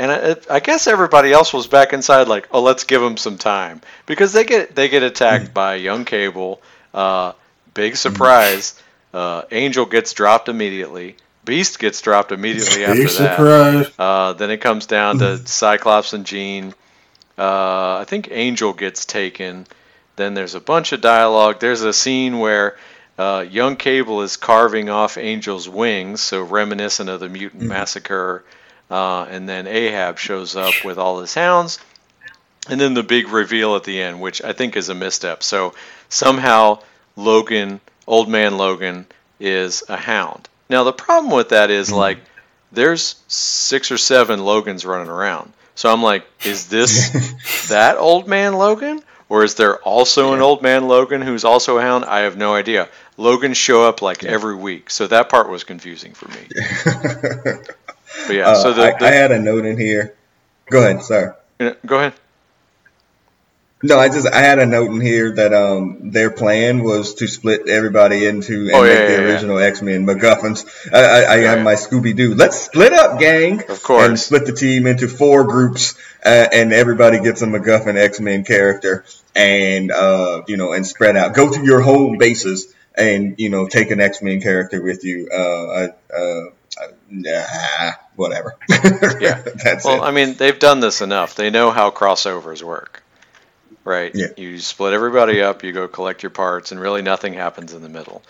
[0.00, 3.36] and I, I, guess everybody else was back inside, like, oh, let's give them some
[3.36, 5.54] time because they get they get attacked mm.
[5.54, 6.62] by young Cable.
[6.94, 7.32] Uh,
[7.74, 8.82] big surprise,
[9.12, 11.16] uh, Angel gets dropped immediately.
[11.44, 13.92] Beast gets dropped immediately after that.
[13.98, 15.46] Uh, then it comes down to mm.
[15.46, 16.74] Cyclops and Jean.
[17.36, 19.66] Uh, I think Angel gets taken.
[20.16, 21.60] Then there's a bunch of dialogue.
[21.60, 22.78] There's a scene where
[23.18, 27.68] uh, young Cable is carving off Angel's wings, so reminiscent of the mutant mm.
[27.68, 28.44] massacre
[28.90, 31.78] uh, and then Ahab shows up with all his hounds.
[32.68, 35.42] And then the big reveal at the end, which I think is a misstep.
[35.42, 35.74] So
[36.08, 36.80] somehow
[37.16, 39.06] Logan, old man Logan,
[39.38, 40.48] is a hound.
[40.68, 41.96] Now the problem with that is mm-hmm.
[41.96, 42.18] like
[42.72, 45.52] there's six or seven Logans running around.
[45.74, 47.10] So I'm like, is this
[47.68, 49.02] that old man Logan?
[49.28, 50.36] Or is there also yeah.
[50.36, 52.04] an old man Logan who's also a hound?
[52.04, 52.88] I have no idea.
[53.16, 54.30] Logans show up like yeah.
[54.30, 54.90] every week.
[54.90, 57.60] So that part was confusing for me.
[58.26, 60.14] But yeah, uh, so the, the, I, I, had a note in here.
[60.68, 61.36] Go ahead, sir.
[61.58, 62.14] Go ahead.
[63.82, 67.26] No, I just I had a note in here that um their plan was to
[67.26, 69.66] split everybody into and oh, make the yeah, original yeah.
[69.66, 70.66] X Men MacGuffins.
[70.92, 72.34] I, I, I have my Scooby Doo.
[72.34, 73.64] Let's split up, gang.
[73.70, 74.06] Of course.
[74.06, 78.44] And split the team into four groups, uh, and everybody gets a MacGuffin X Men
[78.44, 81.34] character, and uh you know and spread out.
[81.34, 85.30] Go to your home bases and you know take an X Men character with you.
[85.32, 86.50] Uh, uh,
[87.08, 88.56] nah, whatever.
[89.20, 89.42] yeah.
[89.64, 90.06] That's well, it.
[90.06, 91.34] I mean, they've done this enough.
[91.34, 93.02] They know how crossovers work,
[93.84, 94.14] right?
[94.14, 94.28] Yeah.
[94.36, 97.88] You split everybody up, you go collect your parts, and really nothing happens in the
[97.88, 98.22] middle.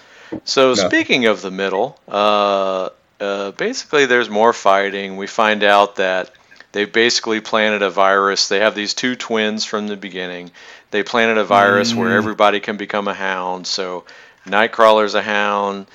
[0.45, 0.75] So, no.
[0.75, 5.17] speaking of the middle, uh, uh, basically, there's more fighting.
[5.17, 6.31] We find out that
[6.73, 8.49] they've basically planted a virus.
[8.49, 10.51] They have these two twins from the beginning.
[10.91, 11.97] They planted a virus mm.
[11.97, 13.67] where everybody can become a hound.
[13.67, 14.05] So,
[14.47, 15.87] Nightcrawler's a hound.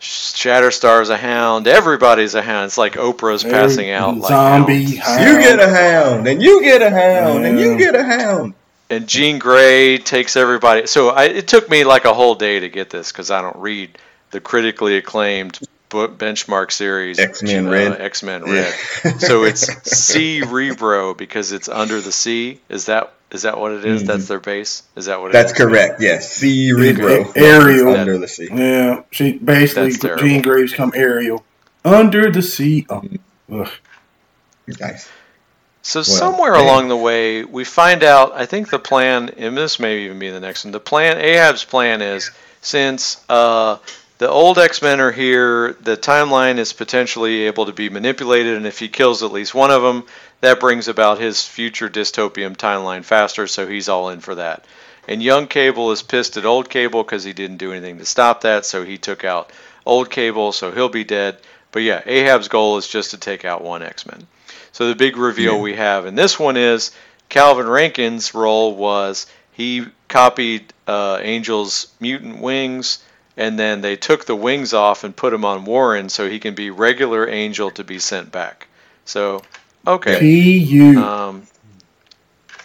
[0.00, 1.66] Shatterstar's a hound.
[1.66, 2.66] Everybody's a hound.
[2.66, 4.96] It's like Oprah's passing out like zombie.
[4.96, 5.20] Hound.
[5.20, 7.48] You get a hound, and you get a hound, yeah.
[7.48, 8.54] and you get a hound.
[8.88, 10.86] And Jean Grey takes everybody.
[10.86, 13.56] So I, it took me like a whole day to get this because I don't
[13.56, 13.98] read
[14.30, 15.58] the critically acclaimed
[15.90, 18.00] benchmark series X Men uh, Red.
[18.00, 18.74] X Men Red.
[19.04, 19.18] Yeah.
[19.18, 22.60] so it's Cerebro because it's under the sea.
[22.68, 24.02] Is that is that what it is?
[24.02, 24.08] Mm-hmm.
[24.08, 24.82] That's their base.
[24.94, 25.34] Is that what?
[25.34, 25.42] It is?
[25.42, 26.00] That's correct.
[26.00, 27.32] Yes, Cerebro.
[27.34, 28.48] Ariel under the sea.
[28.52, 31.44] Yeah, she basically Jean Graves come Ariel
[31.84, 32.86] under the sea.
[32.88, 33.02] Oh,
[33.52, 33.70] ugh.
[34.80, 35.08] Nice.
[35.82, 36.64] So well, somewhere man.
[36.64, 38.32] along the way, we find out.
[38.32, 40.72] I think the plan, and this may even be the next one.
[40.72, 43.78] The plan, Ahab's plan is since uh,
[44.18, 48.66] the old X Men are here, the timeline is potentially able to be manipulated, and
[48.66, 50.04] if he kills at least one of them,
[50.40, 54.64] that brings about his future dystopian timeline faster, so he's all in for that.
[55.08, 58.40] And young Cable is pissed at old Cable because he didn't do anything to stop
[58.40, 59.50] that, so he took out
[59.84, 61.38] old Cable, so he'll be dead.
[61.70, 64.26] But yeah, Ahab's goal is just to take out one X Men.
[64.72, 66.90] So the big reveal we have in this one is
[67.28, 72.98] Calvin Rankin's role was he copied uh, Angel's mutant wings,
[73.36, 76.54] and then they took the wings off and put them on Warren so he can
[76.54, 78.68] be regular Angel to be sent back.
[79.04, 79.42] So
[79.86, 80.18] okay.
[80.18, 81.02] P.U.
[81.02, 81.46] Um,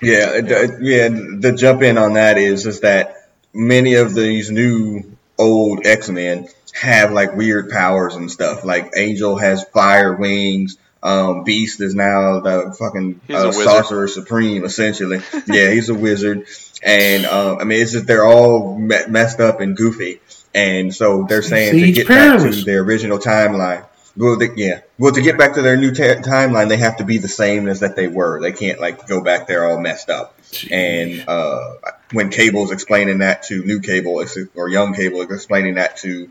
[0.01, 0.67] yeah, yeah.
[0.79, 1.09] yeah.
[1.09, 5.03] The jump in on that is is that many of these new
[5.37, 8.63] old X Men have like weird powers and stuff.
[8.63, 10.77] Like Angel has fire wings.
[11.03, 15.19] Um, Beast is now the fucking uh, sorcerer supreme, essentially.
[15.47, 16.45] yeah, he's a wizard,
[16.83, 20.21] and um, I mean, it's just they're all me- messed up and goofy,
[20.53, 23.85] and so they're saying to get back to their original timeline.
[24.17, 24.81] Well, they, yeah.
[24.97, 27.79] Well, to get back to their new timeline, they have to be the same as
[27.79, 28.41] that they were.
[28.41, 30.37] They can't like go back there all messed up.
[30.41, 30.71] Jeez.
[30.71, 31.75] And uh,
[32.11, 34.23] when Cable's explaining that to New Cable
[34.55, 36.29] or Young Cable explaining that to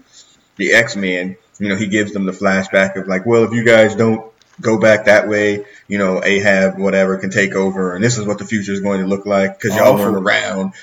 [0.57, 3.65] the X Men, you know, he gives them the flashback of like, well, if you
[3.65, 8.19] guys don't go back that way, you know, Ahab, whatever, can take over, and this
[8.19, 10.75] is what the future is going to look like because y'all weren't around.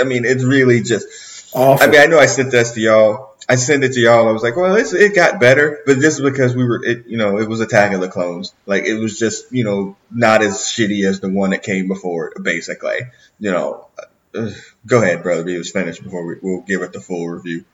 [0.00, 1.33] I mean, it's really just.
[1.54, 1.86] Awful.
[1.86, 3.36] I mean, I know I sent this to y'all.
[3.48, 4.28] I sent it to y'all.
[4.28, 7.16] I was like, well, it got better, but this is because we were, it, you
[7.16, 8.52] know, it was Attack of the Clones.
[8.66, 12.28] Like, it was just, you know, not as shitty as the one that came before
[12.28, 12.98] it, basically.
[13.38, 13.88] You know,
[14.34, 14.50] uh,
[14.86, 15.48] go ahead, brother.
[15.48, 17.64] It was finished before we, we'll give it the full review.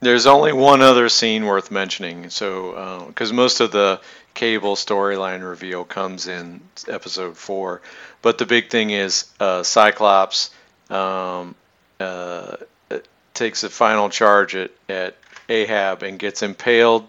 [0.00, 2.30] There's only one other scene worth mentioning.
[2.30, 4.00] So, because uh, most of the
[4.34, 7.82] cable storyline reveal comes in episode four,
[8.22, 10.50] but the big thing is uh, Cyclops
[10.90, 11.54] um,
[12.00, 12.56] uh,
[13.34, 15.16] takes a final charge at, at
[15.48, 17.06] Ahab and gets impaled.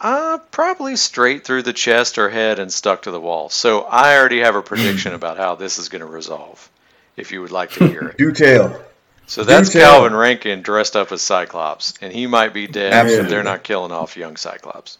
[0.00, 3.48] Uh, probably straight through the chest or head and stuck to the wall.
[3.48, 6.68] So I already have a prediction about how this is going to resolve.
[7.16, 8.82] If you would like to hear it, do tell.
[9.26, 13.24] So that's Calvin Rankin dressed up as Cyclops, and he might be dead Absolutely.
[13.24, 14.98] if they're not killing off young Cyclops.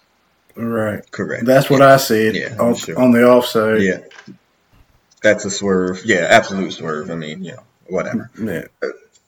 [0.54, 1.02] Right.
[1.10, 1.44] Correct.
[1.44, 2.98] That's what I said yeah, on, sure.
[2.98, 3.82] on the offside.
[3.82, 3.98] Yeah.
[5.22, 6.02] That's a swerve.
[6.04, 7.10] Yeah, absolute swerve.
[7.10, 8.30] I mean, you know, whatever.
[8.40, 8.66] Yeah.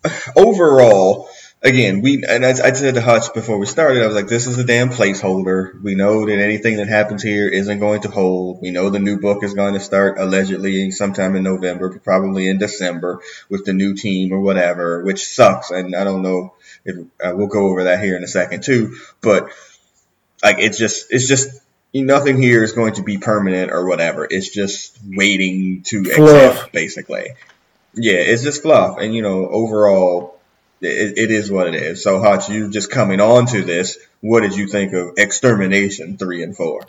[0.36, 1.28] Overall,
[1.62, 4.46] again, we and I, I said to Hutch before we started, I was like, this
[4.46, 5.80] is a damn placeholder.
[5.82, 8.60] We know that anything that happens here isn't going to hold.
[8.62, 12.58] We know the new book is going to start allegedly sometime in November, probably in
[12.58, 15.70] December with the new team or whatever, which sucks.
[15.70, 18.96] And I don't know if uh, we'll go over that here in a second too,
[19.20, 19.48] but
[20.42, 21.60] like it's just it's just
[21.92, 24.26] nothing here is going to be permanent or whatever.
[24.28, 27.30] It's just waiting to accept, basically.
[27.96, 30.38] Yeah, it's just fluff, and you know, overall,
[30.80, 32.02] it, it is what it is.
[32.02, 36.42] So, Hutch, you just coming on to this, what did you think of Extermination 3
[36.42, 36.86] and 4?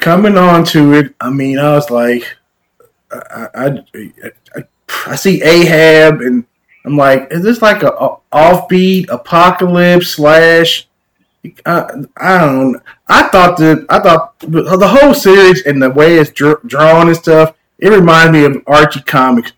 [0.00, 2.36] Coming on to it, I mean, I was like,
[3.12, 3.84] I, I,
[4.56, 4.64] I,
[5.06, 6.44] I see Ahab, and
[6.84, 10.88] I'm like, is this like a, a offbeat apocalypse slash?
[11.64, 12.82] I, I don't.
[13.08, 17.54] I thought that I thought the whole series and the way it's drawn and stuff.
[17.78, 19.52] It reminded me of Archie comics.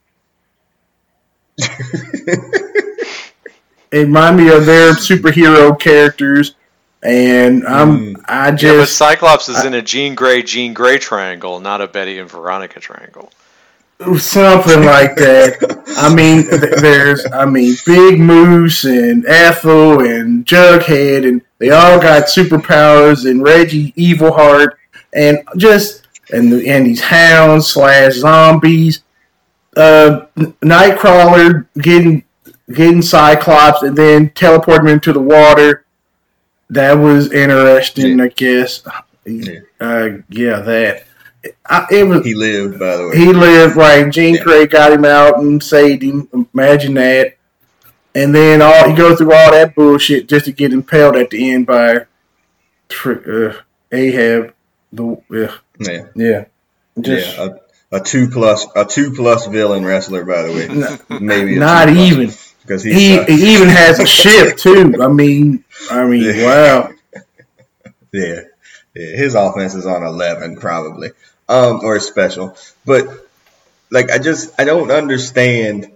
[3.91, 6.55] It remind me of their superhero characters.
[7.03, 8.25] And I'm, mm.
[8.27, 8.63] I just.
[8.63, 12.19] Yeah, but Cyclops is I, in a Jean Grey, Jean Grey triangle, not a Betty
[12.19, 13.33] and Veronica triangle.
[14.19, 15.85] Something like that.
[15.97, 16.47] I mean,
[16.81, 23.43] there's, I mean, Big Moose and Ethel and Jughead, and they all got superpowers, and
[23.43, 24.73] Reggie Evilheart,
[25.15, 29.03] and just, and, the, and these hounds slash zombies.
[29.77, 32.25] Uh, Nightcrawler getting
[32.73, 35.85] getting Cyclops and then teleporting him into the water.
[36.71, 38.25] That was interesting, yeah.
[38.25, 38.83] I guess.
[39.25, 39.61] Yeah.
[39.81, 41.05] Uh, yeah, that.
[41.67, 42.25] I, it was.
[42.25, 43.17] He lived, by the way.
[43.17, 44.11] He lived, right?
[44.11, 44.43] Jean yeah.
[44.43, 46.29] Grey got him out and saved him.
[46.55, 47.37] Imagine that.
[48.15, 51.51] And then all he goes through all that bullshit just to get impaled at the
[51.51, 52.07] end by
[53.07, 53.53] uh,
[53.91, 54.55] Ahab.
[54.93, 56.45] The yeah, yeah, yeah.
[57.01, 57.59] Just, yeah a,
[57.93, 61.19] a, two plus a two plus villain wrestler, by the way.
[61.21, 62.33] Maybe not even
[62.63, 64.95] because he he even has a ship too.
[65.01, 66.45] I mean, I mean, yeah.
[66.45, 66.93] wow.
[68.13, 68.41] yeah.
[68.95, 71.11] yeah, his offense is on eleven probably,
[71.49, 72.57] um, or special.
[72.85, 73.07] But
[73.91, 75.91] like, I just I don't understand.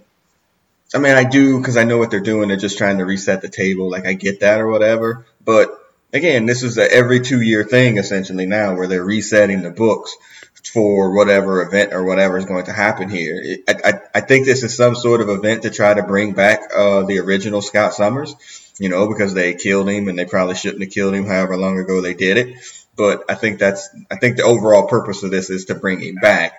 [0.93, 2.47] I mean, I do because I know what they're doing.
[2.47, 3.89] They're just trying to reset the table.
[3.89, 5.25] Like, I get that or whatever.
[5.43, 5.69] But
[6.13, 10.15] again, this is a every two year thing essentially now, where they're resetting the books
[10.65, 13.57] for whatever event or whatever is going to happen here.
[13.67, 16.61] I, I, I think this is some sort of event to try to bring back
[16.75, 18.35] uh, the original Scott Summers,
[18.79, 21.79] you know, because they killed him and they probably shouldn't have killed him however long
[21.79, 22.57] ago they did it.
[22.95, 26.15] But I think that's I think the overall purpose of this is to bring him
[26.15, 26.53] back.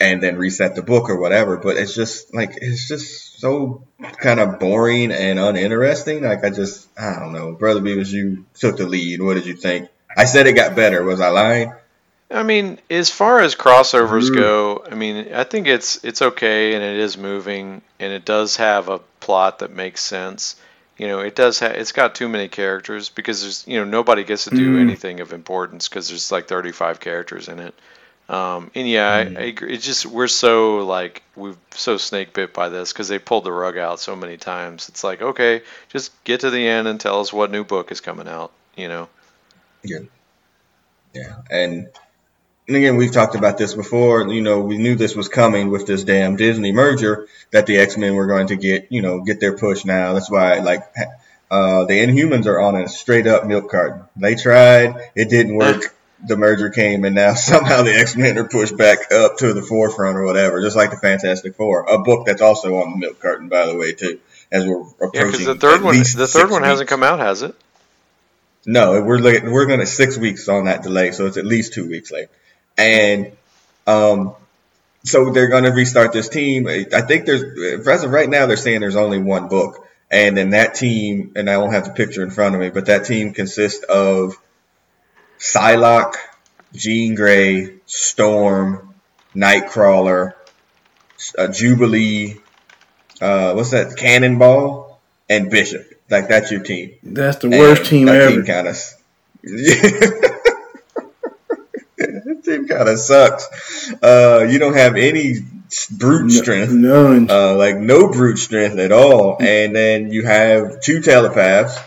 [0.00, 1.56] and then reset the book or whatever.
[1.58, 3.86] But it's just like it's just so
[4.20, 6.22] kind of boring and uninteresting.
[6.24, 9.22] Like I just I don't know, brother Beavis, you took the lead.
[9.22, 9.88] What did you think?
[10.16, 11.02] I said it got better.
[11.04, 11.72] Was I lying?
[12.32, 14.36] I mean, as far as crossovers mm.
[14.36, 18.56] go, I mean, I think it's it's okay and it is moving and it does
[18.56, 20.56] have a plot that makes sense.
[20.96, 24.24] You know, it does have it's got too many characters because there's you know nobody
[24.24, 24.80] gets to do mm.
[24.80, 27.74] anything of importance because there's like 35 characters in it.
[28.28, 29.36] Um, and yeah, mm.
[29.36, 29.74] I, I, agree.
[29.74, 33.52] It's just we're so like we've so snake bit by this because they pulled the
[33.52, 34.88] rug out so many times.
[34.88, 38.00] It's like okay, just get to the end and tell us what new book is
[38.00, 38.52] coming out.
[38.76, 39.08] You know.
[39.82, 39.98] Yeah.
[41.14, 41.88] Yeah, and
[42.68, 44.26] and again, we've talked about this before.
[44.28, 47.96] You know, we knew this was coming with this damn Disney merger that the X
[47.96, 50.12] Men were going to get, you know, get their push now.
[50.12, 50.84] That's why, like,
[51.50, 54.04] uh, the Inhumans are on a straight up milk carton.
[54.16, 55.94] They tried, it didn't work.
[56.24, 59.62] The merger came, and now somehow the X Men are pushed back up to the
[59.62, 63.18] forefront or whatever, just like the Fantastic Four, a book that's also on the milk
[63.18, 64.20] carton, by the way, too.
[64.52, 66.70] As we're approaching, yeah, because the third one, the third one weeks.
[66.70, 67.56] hasn't come out, has it?
[68.66, 71.72] No, we're late, we're going to six weeks on that delay, so it's at least
[71.72, 72.28] two weeks late.
[72.82, 73.32] And
[73.86, 74.34] um,
[75.04, 76.66] so they're going to restart this team.
[76.68, 79.86] I think there's, as of right now, they're saying there's only one book.
[80.10, 82.86] And then that team, and I won't have the picture in front of me, but
[82.86, 84.36] that team consists of
[85.38, 86.16] Psylocke,
[86.74, 88.94] Jean Grey, Storm,
[89.34, 90.34] Nightcrawler,
[91.38, 92.36] uh, Jubilee,
[93.20, 93.96] uh, what's that?
[93.96, 95.88] Cannonball, and Bishop.
[96.10, 96.94] Like that's your team.
[97.02, 98.30] That's the worst and team ever.
[98.30, 98.76] Team kind of.
[102.68, 103.92] Team kind of sucks.
[104.02, 105.36] Uh, you don't have any
[105.90, 106.72] brute strength.
[106.72, 107.30] None.
[107.30, 109.36] Uh, like no brute strength at all.
[109.40, 111.78] And then you have two telepaths.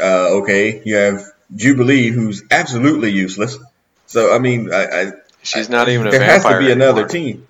[0.00, 1.22] Uh, okay, you have
[1.54, 3.58] Jubilee, who's absolutely useless.
[4.06, 6.10] So I mean, I, I she's not even.
[6.10, 7.46] there has to be another team.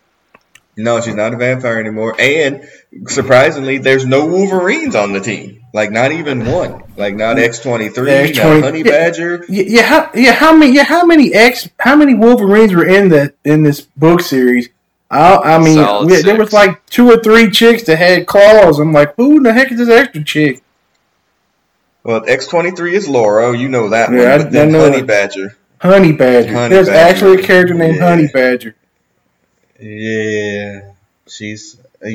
[0.76, 2.16] No, she's not a vampire anymore.
[2.18, 2.68] And
[3.06, 5.63] surprisingly, there's no Wolverines on the team.
[5.74, 6.84] Like not even one.
[6.96, 9.44] Like not X twenty three, not Honey Badger.
[9.48, 10.32] Yeah, yeah, how, yeah.
[10.32, 10.72] How many?
[10.72, 11.68] Yeah, how many X?
[11.80, 14.68] How many Wolverines were in that in this book series?
[15.10, 18.78] I, I mean, we, there was like two or three chicks that had claws.
[18.78, 20.62] I'm like, who the heck is this extra chick?
[22.04, 23.58] Well, X twenty three is Laura.
[23.58, 24.38] You know that yeah, one.
[24.38, 25.56] But I, then I Honey Badger.
[25.80, 26.52] Honey Badger.
[26.52, 27.14] Honey There's Badger.
[27.16, 28.08] actually a character named yeah.
[28.10, 28.76] Honey Badger.
[29.80, 30.92] Yeah,
[31.26, 32.10] she's a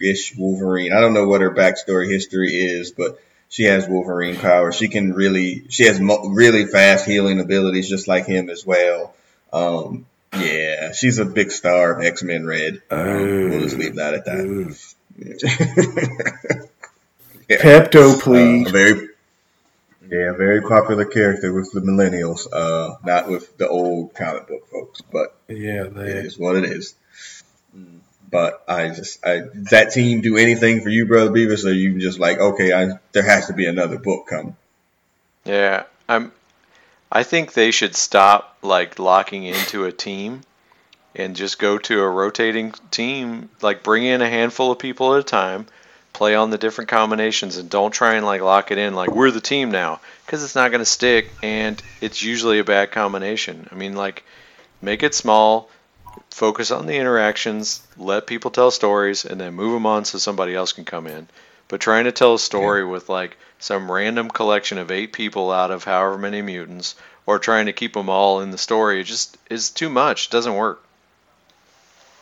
[0.00, 0.92] young-ish Wolverine.
[0.92, 4.72] I don't know what her backstory history is, but she has Wolverine power.
[4.72, 9.14] She can really, she has mo- really fast healing abilities, just like him as well.
[9.52, 12.82] Um, yeah, she's a big star of X Men Red.
[12.90, 14.76] Um, we'll just leave that at that.
[17.48, 17.56] yeah.
[17.58, 18.68] Pepto, please.
[18.68, 19.08] Uh, very,
[20.08, 25.00] yeah, very popular character with the millennials, uh, not with the old comic book folks.
[25.00, 26.94] But yeah, it is what it is.
[28.30, 32.18] But I just I, that team do anything for you, brother Beavis, or you just
[32.18, 34.56] like okay, I, there has to be another book coming.
[35.44, 36.32] Yeah, I'm.
[37.10, 40.42] I think they should stop like locking into a team
[41.14, 43.48] and just go to a rotating team.
[43.62, 45.66] Like bring in a handful of people at a time,
[46.12, 48.94] play on the different combinations, and don't try and like lock it in.
[48.94, 52.64] Like we're the team now, because it's not going to stick, and it's usually a
[52.64, 53.68] bad combination.
[53.72, 54.24] I mean, like
[54.80, 55.68] make it small
[56.30, 60.54] focus on the interactions, let people tell stories, and then move them on so somebody
[60.54, 61.28] else can come in.
[61.68, 62.88] But trying to tell a story yeah.
[62.88, 66.94] with like some random collection of eight people out of however many mutants,
[67.26, 70.26] or trying to keep them all in the story, just is too much.
[70.26, 70.82] It doesn't work.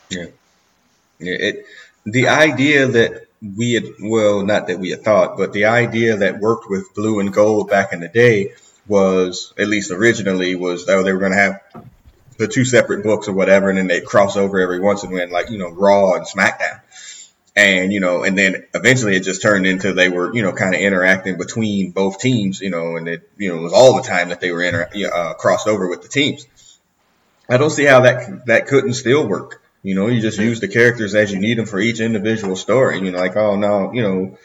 [0.09, 0.27] Yeah,
[1.19, 1.37] yeah.
[1.39, 1.65] It
[2.05, 6.39] the idea that we had well, not that we had thought, but the idea that
[6.39, 8.53] worked with Blue and Gold back in the day
[8.87, 11.61] was at least originally was oh they were going to have
[12.39, 15.13] the two separate books or whatever, and then they cross over every once in a
[15.13, 16.79] while, like you know Raw and SmackDown,
[17.55, 20.73] and you know, and then eventually it just turned into they were you know kind
[20.73, 24.07] of interacting between both teams, you know, and it you know it was all the
[24.07, 26.47] time that they were inter- uh, crossed over with the teams.
[27.49, 29.61] I don't see how that that couldn't still work.
[29.83, 32.99] You know, you just use the characters as you need them for each individual story.
[32.99, 34.37] You know, like oh no, you know,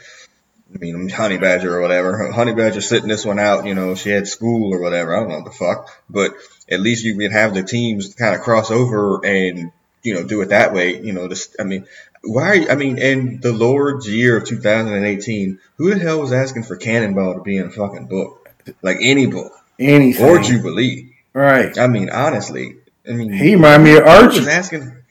[0.74, 2.32] I mean, Honey Badger or whatever.
[2.32, 5.14] Honey Badger sitting this one out, you know, she had school or whatever.
[5.14, 5.90] I don't know what the fuck.
[6.10, 6.34] But
[6.70, 9.70] at least you can have the teams kind of cross over and,
[10.02, 11.00] you know, do it that way.
[11.00, 11.86] You know, just, I mean,
[12.22, 16.76] why, I mean, in the Lord's year of 2018, who the hell was asking for
[16.76, 18.48] Cannonball to be in a fucking book?
[18.82, 19.52] Like any book.
[19.78, 20.26] Anything.
[20.26, 21.14] Or Jubilee.
[21.32, 21.76] Right.
[21.78, 22.76] I mean, honestly.
[23.08, 24.40] I mean, he reminded me of Archie.
[24.40, 24.92] Was asking.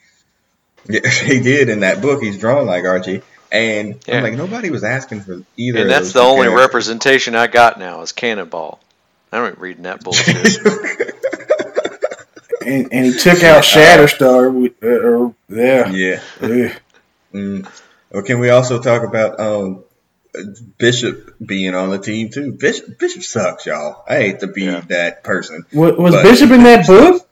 [0.85, 2.21] Yeah, he did in that book.
[2.21, 3.21] He's drawn like Archie.
[3.53, 4.17] And yeah.
[4.17, 5.79] I'm like, nobody was asking for either.
[5.79, 6.59] And that's the only characters.
[6.59, 8.81] representation I got now is Cannonball.
[9.33, 10.59] I don't reading that bullshit.
[12.61, 14.53] and, and, he took out Shatterstar.
[14.53, 16.75] With, uh, uh, yeah, yeah.
[17.33, 17.67] Mm.
[18.11, 19.85] Well, can we also talk about um,
[20.77, 22.51] Bishop being on the team too?
[22.51, 24.03] Bishop, Bishop sucks, y'all.
[24.07, 24.81] I hate to be yeah.
[24.81, 25.65] that person.
[25.71, 27.27] What, was Bishop in that book?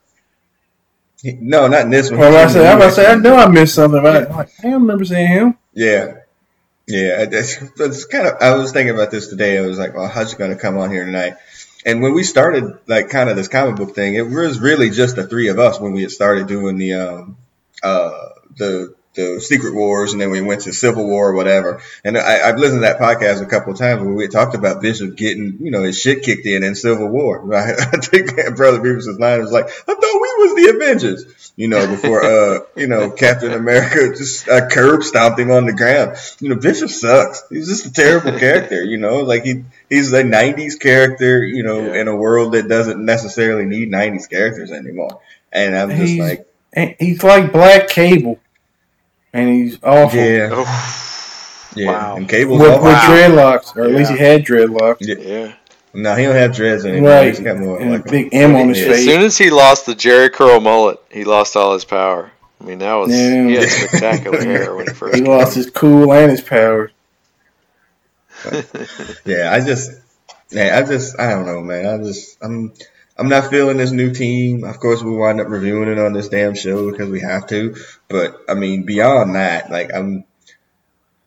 [1.22, 2.20] He, no, not in this one.
[2.20, 4.00] Well, I said, I, was say, I know I missed something.
[4.00, 4.32] About it.
[4.32, 5.58] Like, I don't remember seeing him.
[5.74, 6.16] Yeah,
[6.88, 7.28] yeah.
[7.32, 8.42] It's, kind of.
[8.42, 9.60] I was thinking about this today.
[9.60, 11.36] I was like, well, how's he going to come on here tonight?
[11.86, 15.16] And when we started, like, kind of this comic book thing, it was really just
[15.16, 17.38] the three of us when we had started doing the um
[17.84, 21.82] uh the the Secret Wars, and then we went to Civil War or whatever.
[22.04, 24.82] And I, have listened to that podcast a couple of times where we talked about
[24.82, 27.42] Bishop getting, you know, his shit kicked in in Civil War.
[27.52, 27.76] Right?
[27.80, 30.11] I think Brother Beavis' line was like, I thought
[30.42, 35.40] was the Avengers, you know, before, uh, you know, Captain America just uh, curb stomped
[35.40, 36.18] him on the ground.
[36.40, 37.44] You know, Bishop sucks.
[37.50, 41.82] He's just a terrible character, you know, like he, he's a 90s character, you know,
[41.82, 42.02] yeah.
[42.02, 45.22] in a world that doesn't necessarily need 90s characters anymore.
[45.52, 46.48] And I'm just he's, like,
[47.00, 48.40] he's like Black Cable
[49.34, 50.20] and he's awful.
[50.20, 50.50] Yeah.
[50.52, 50.98] Oh.
[51.76, 51.88] Yeah.
[51.88, 52.16] Wow.
[52.18, 53.98] And Cable with, with dreadlocks, or at yeah.
[53.98, 54.98] least he had dreadlocks.
[55.02, 55.16] Yeah.
[55.20, 55.56] yeah.
[55.94, 57.10] No, he don't have dreads anymore.
[57.10, 57.28] Right.
[57.28, 59.00] He's got more and like a big M on his face.
[59.00, 62.32] As soon as he lost the Jerry curl mullet, he lost all his power.
[62.62, 63.48] I mean, that was yeah.
[63.48, 65.16] he had spectacular hair when he first.
[65.16, 66.92] He lost his cool and his power.
[69.26, 69.92] yeah, I just,
[70.50, 71.86] yeah, I just, I don't know, man.
[71.86, 72.74] I just, I'm,
[73.18, 74.64] I'm not feeling this new team.
[74.64, 77.76] Of course, we wind up reviewing it on this damn show because we have to.
[78.08, 80.24] But I mean, beyond that, like I'm,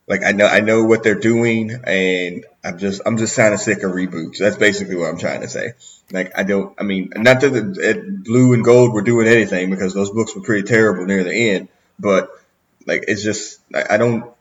[0.06, 3.60] like I know I know what they're doing, and I'm just I'm just kind of
[3.60, 4.38] sick of reboots.
[4.38, 5.74] That's basically what I'm trying to say.
[6.10, 9.94] Like I don't, I mean, not that the, Blue and Gold were doing anything because
[9.94, 12.30] those books were pretty terrible near the end, but
[12.86, 14.32] like it's just I, I don't.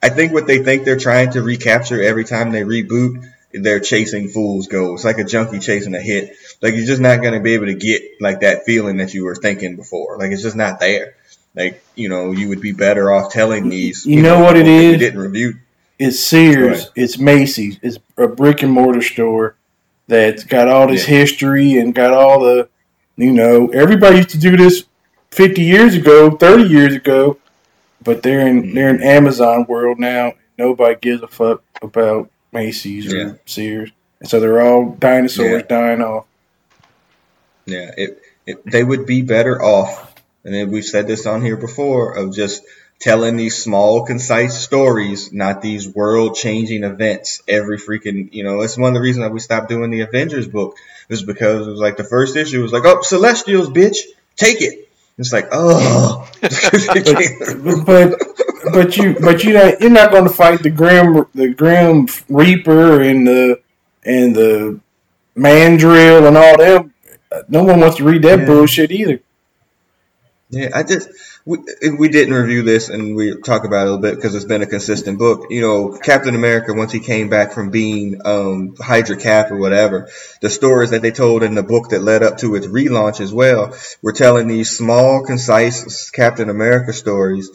[0.00, 4.28] I think what they think they're trying to recapture every time they reboot they're chasing
[4.28, 4.96] fool's gold.
[4.96, 6.36] It's like a junkie chasing a hit.
[6.60, 9.34] Like you're just not gonna be able to get like that feeling that you were
[9.34, 10.18] thinking before.
[10.18, 11.14] Like it's just not there.
[11.54, 14.04] Like you know, you would be better off telling these.
[14.04, 14.92] You, you know, know, what it is?
[14.92, 15.54] You didn't review.
[15.98, 16.90] It's Sears.
[16.94, 17.78] It's Macy's.
[17.82, 19.56] It's a brick and mortar store
[20.06, 21.16] that's got all this yeah.
[21.16, 22.68] history and got all the,
[23.16, 24.84] you know, everybody used to do this
[25.30, 27.38] 50 years ago, 30 years ago,
[28.02, 28.74] but they're in mm-hmm.
[28.74, 30.34] they're in Amazon world now.
[30.56, 33.20] Nobody gives a fuck about Macy's yeah.
[33.20, 33.90] or Sears,
[34.20, 35.68] and so they're all dinosaurs yeah.
[35.68, 36.26] dying off.
[37.66, 42.14] Yeah, it, it, they would be better off, and we've said this on here before,
[42.14, 42.62] of just
[43.00, 47.42] telling these small, concise stories, not these world-changing events.
[47.46, 50.48] Every freaking, you know, it's one of the reasons that we stopped doing the Avengers
[50.48, 50.76] book
[51.08, 53.98] was because it was like the first issue was like, oh, Celestials, bitch,
[54.36, 54.88] take it.
[55.16, 58.18] It's like, oh, but, but
[58.72, 63.02] but you, but you not, you're not going to fight the grim, the grim reaper
[63.02, 63.60] and the
[64.04, 64.80] and the
[65.34, 66.90] mandrill and all that.
[67.48, 68.46] No one wants to read that yeah.
[68.46, 69.20] bullshit either.
[70.50, 71.10] Yeah, I just
[71.48, 71.58] we,
[71.98, 74.60] we didn't review this and we talk about it a little bit because it's been
[74.60, 75.46] a consistent book.
[75.48, 80.10] You know, Captain America once he came back from being um, Hydra Cap or whatever,
[80.42, 83.32] the stories that they told in the book that led up to its relaunch as
[83.32, 87.50] well were telling these small, concise Captain America stories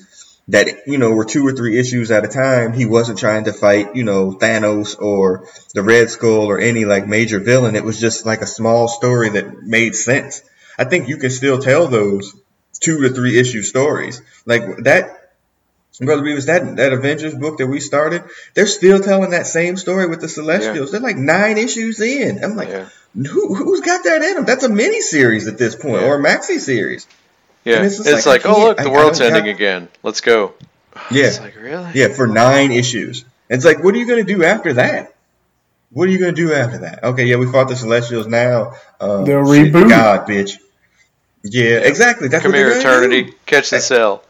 [0.47, 2.73] that you know were two or three issues at a time.
[2.73, 7.07] He wasn't trying to fight you know Thanos or the Red Skull or any like
[7.07, 7.75] major villain.
[7.75, 10.41] It was just like a small story that made sense.
[10.79, 12.33] I think you can still tell those
[12.83, 15.19] two to three issue stories like that.
[16.01, 18.23] Brother Beavis, that that Avengers book that we started,
[18.55, 20.91] they're still telling that same story with the Celestials.
[20.91, 20.99] Yeah.
[20.99, 22.43] They're like nine issues in.
[22.43, 22.89] I'm like, yeah.
[23.13, 24.45] who who's got that in them?
[24.45, 26.07] That's a mini series at this point, yeah.
[26.07, 27.05] or a maxi series.
[27.63, 29.87] Yeah, it's, it's like, like oh look, the world's ending again.
[30.01, 30.53] Let's go.
[31.09, 31.89] Yeah, it's like really.
[31.95, 33.25] Yeah, for nine issues.
[33.49, 35.15] It's like, what are you going to do after that?
[35.89, 37.03] What are you going to do after that?
[37.03, 38.27] Okay, yeah, we fought the Celestials.
[38.27, 39.89] Now um, they'll reboot.
[39.89, 40.59] God, bitch.
[41.43, 42.29] Yeah, exactly.
[42.29, 43.23] That's Come here, Eternity.
[43.23, 43.33] Do.
[43.45, 44.23] Catch the cell.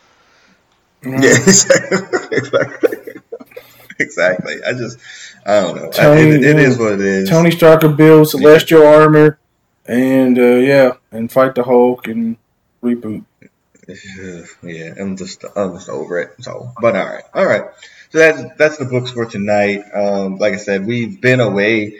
[1.05, 3.13] Yeah, exactly.
[3.99, 4.63] exactly.
[4.65, 4.97] I just,
[5.45, 5.91] I don't know.
[5.91, 7.29] Tony, I, it, it is what it is.
[7.29, 8.95] Tony Stark will build celestial yeah.
[8.95, 9.39] armor,
[9.85, 12.37] and uh, yeah, and fight the Hulk and
[12.81, 13.25] reboot.
[14.63, 16.35] Yeah, I'm just I'm just over it.
[16.39, 17.65] So, but all right, all right.
[18.11, 19.81] So that's that's the books for tonight.
[19.93, 21.99] Um, like I said, we've been away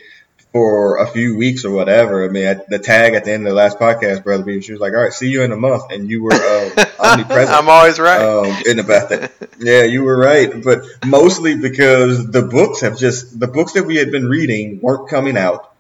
[0.54, 2.24] for a few weeks or whatever.
[2.24, 4.80] I mean, at the tag at the end of the last podcast, brother she was
[4.80, 7.50] like, "All right, see you in a month," and you were uh, omnipresent.
[7.50, 9.32] I'm always right um, in about that.
[9.60, 13.96] Yeah, you were right, but mostly because the books have just the books that we
[13.96, 15.74] had been reading weren't coming out,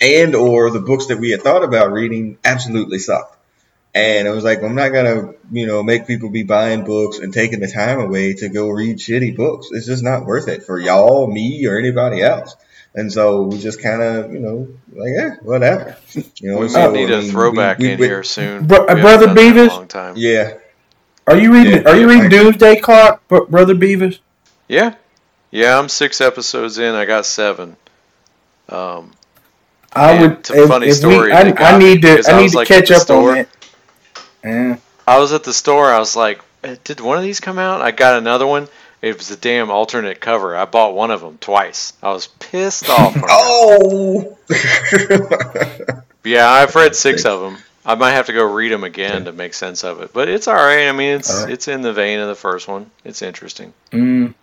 [0.00, 3.36] and or the books that we had thought about reading absolutely sucked.
[3.94, 7.32] And it was like, I'm not gonna, you know, make people be buying books and
[7.32, 9.68] taking the time away to go read shitty books.
[9.72, 12.54] It's just not worth it for y'all, me, or anybody else.
[12.94, 15.96] And so we just kind of, you know, like, yeah, whatever.
[16.40, 18.66] You know, we so, need I a mean, throwback we- we- in we- here soon.
[18.66, 19.68] Bro- We Brother done a Beavis?
[19.68, 20.14] long time.
[20.16, 20.54] Yeah,
[21.26, 21.82] Are you reading?
[21.82, 24.18] Yeah, are you reading I- Doomsday Clock, Brother Beavis?
[24.68, 24.94] Yeah,
[25.50, 25.78] yeah.
[25.78, 26.94] I'm six episodes in.
[26.94, 27.76] I got seven.
[28.68, 29.12] Um,
[29.92, 30.30] I Man, would.
[30.40, 32.22] it's a if- funny if story I, I need to.
[32.26, 33.32] I I need was, to like, catch up store.
[33.32, 33.48] on it.
[34.44, 34.76] Yeah.
[35.06, 35.86] I was at the store.
[35.92, 38.68] I was like, "Eh, "Did one of these come out?" I got another one.
[39.00, 40.56] It was a damn alternate cover.
[40.56, 41.92] I bought one of them twice.
[42.02, 43.14] I was pissed off.
[43.14, 44.38] when I got Oh.
[46.24, 47.56] Yeah, I've read six of them.
[47.86, 50.12] I might have to go read them again to make sense of it.
[50.12, 50.88] But it's all right.
[50.88, 51.52] I mean, it's All right.
[51.52, 52.90] it's in the vein of the first one.
[53.04, 53.72] It's interesting.
[53.92, 54.34] Mm.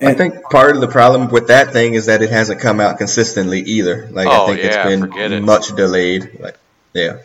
[0.00, 2.98] I think part of the problem with that thing is that it hasn't come out
[2.98, 4.08] consistently either.
[4.10, 5.28] Like Oh, I think yeah, it's forget it.
[5.30, 6.40] been much delayed.
[6.40, 6.58] Like
[6.94, 7.18] yeah.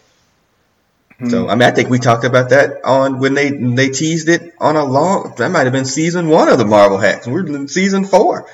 [1.19, 1.29] Hmm.
[1.29, 4.53] So I mean, I think we talked about that on when they they teased it
[4.59, 5.33] on a long.
[5.37, 7.27] That might have been season one of the Marvel Hacks.
[7.27, 8.47] We're in season four.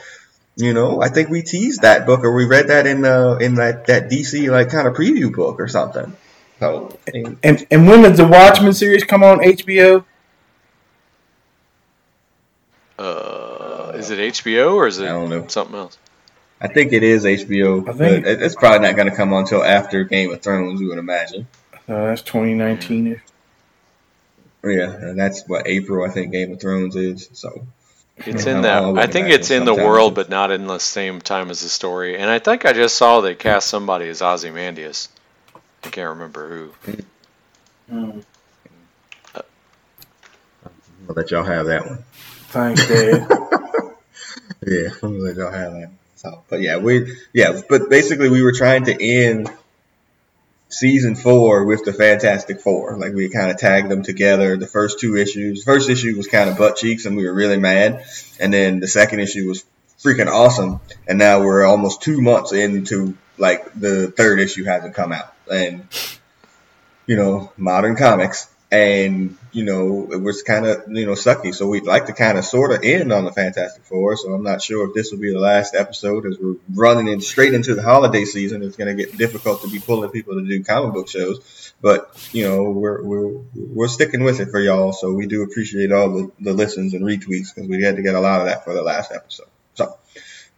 [0.57, 3.55] You know, I think we teased that book, or we read that in uh in
[3.55, 6.15] that that DC like kind of preview book or something.
[6.59, 10.05] So I mean, And and when does the Watchmen series come on HBO?
[12.97, 15.45] Uh, is it HBO or is it I don't know.
[15.47, 15.97] something else?
[16.61, 19.41] I think it is HBO, I think- but it's probably not going to come on
[19.41, 20.79] until after Game of Thrones.
[20.79, 21.47] You would imagine.
[21.87, 23.21] Uh, that's 2019.
[24.63, 27.29] Yeah, and that's what April I think Game of Thrones is.
[27.33, 27.67] So
[28.17, 28.73] It's in I'll- that.
[28.83, 31.51] I'll look I at think it's in the world, but not in the same time
[31.51, 32.17] as the story.
[32.17, 35.09] And I think I just saw they cast somebody as Ozymandias.
[35.83, 36.93] I can't remember who.
[37.93, 38.23] Mm.
[41.07, 42.03] I'll let y'all have that one.
[42.49, 43.27] Thanks, Dad.
[44.67, 45.91] Yeah, I'm gonna let y'all have that.
[46.15, 49.47] So, but yeah, we yeah, but basically we were trying to end
[50.69, 52.97] season four with the Fantastic Four.
[52.97, 54.57] Like we kind of tagged them together.
[54.57, 57.57] The first two issues, first issue was kind of butt cheeks, and we were really
[57.57, 58.05] mad,
[58.39, 59.65] and then the second issue was
[60.03, 60.79] freaking awesome.
[61.07, 65.87] And now we're almost two months into like the third issue hasn't come out, and
[67.05, 68.47] you know, modern comics.
[68.75, 71.55] And, you know, it was kind of, you know, sucky.
[71.55, 74.17] So we'd like to kind of sort of end on the Fantastic Four.
[74.17, 77.21] So I'm not sure if this will be the last episode as we're running in
[77.21, 78.63] straight into the holiday season.
[78.63, 81.73] It's going to get difficult to be pulling people to do comic book shows.
[81.81, 84.91] But, you know, we're, we're, we're sticking with it for y'all.
[84.91, 88.15] So we do appreciate all the, the listens and retweets because we had to get
[88.15, 89.47] a lot of that for the last episode.
[89.75, 89.97] So,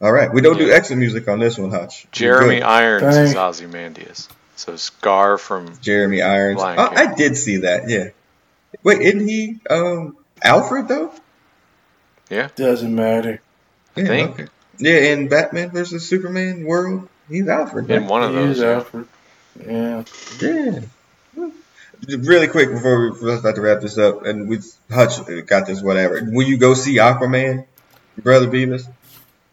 [0.02, 0.34] all right.
[0.34, 2.08] We don't do exit music on this one, Hutch.
[2.12, 2.64] Jeremy Good.
[2.64, 3.44] Irons is Dang.
[3.44, 4.28] Ozymandias.
[4.58, 6.60] So Scar from Jeremy Irons.
[6.60, 6.98] Lion Oh, King.
[6.98, 7.90] I did see that.
[7.90, 8.10] Yeah.
[8.84, 11.12] Wait, isn't he um Alfred though?
[12.30, 12.50] Yeah.
[12.56, 13.42] Doesn't matter.
[13.96, 14.48] I think okay.
[14.80, 17.90] Yeah, in Batman versus Superman world, he's Alfred.
[17.90, 18.10] in Right?
[18.10, 18.60] one of He those.
[18.60, 18.68] yeah.
[18.74, 19.08] Alfred.
[19.66, 20.04] Yeah.
[20.42, 20.80] Yeah.
[22.20, 24.60] Really quick before we- we're about to wrap this up, and we
[24.92, 25.18] Hutch
[25.48, 26.22] got this whatever.
[26.24, 27.66] Will you go see Aquaman,
[28.22, 28.86] Brother Beavis?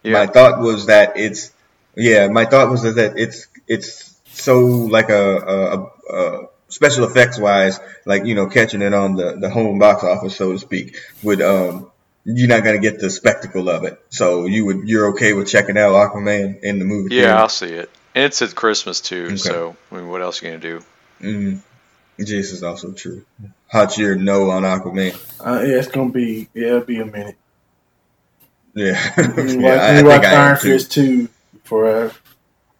[0.03, 0.25] My Yeah.
[0.27, 1.51] thought was that it's
[1.95, 2.27] yeah.
[2.27, 4.04] My thought was that it's it's
[4.35, 9.15] so like a, a, a, a special effects wise, like you know, catching it on
[9.15, 10.97] the the home box office, so to speak.
[11.23, 11.91] Would um
[12.23, 15.77] you're not gonna get the spectacle of it, so you would you're okay with checking
[15.77, 17.15] out Aquaman in the movie?
[17.15, 17.89] Yeah, I'll see it.
[18.13, 19.25] And it's at Christmas too.
[19.25, 19.35] Okay.
[19.37, 20.85] So I mean, what else are you gonna do?
[21.21, 21.61] Mm,
[22.17, 23.25] this is also true.
[23.71, 25.13] Hot your no on Aquaman.
[25.39, 26.49] Uh, yeah, it's gonna be.
[26.53, 27.35] Yeah, it'll be a minute.
[28.73, 30.67] Yeah, We yeah watch, I, I think watch I am Iron too.
[30.69, 31.29] Fist two
[31.63, 32.11] for.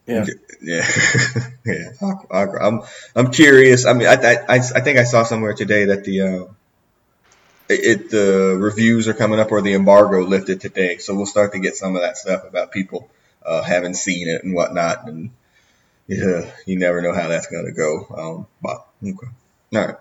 [0.07, 0.25] Yeah.
[0.61, 0.87] Yeah,
[1.65, 1.91] yeah.
[2.01, 2.81] Aqu- I'm
[3.15, 3.85] I'm curious.
[3.85, 4.13] I mean, I
[4.47, 6.43] I, I think I saw somewhere today that the uh,
[7.69, 11.59] it- the reviews are coming up or the embargo lifted today, so we'll start to
[11.59, 13.09] get some of that stuff about people
[13.45, 15.31] uh, having seen it and whatnot, and
[16.07, 18.07] yeah, you never know how that's gonna go.
[18.15, 19.27] Um, but okay,
[19.75, 19.95] all right.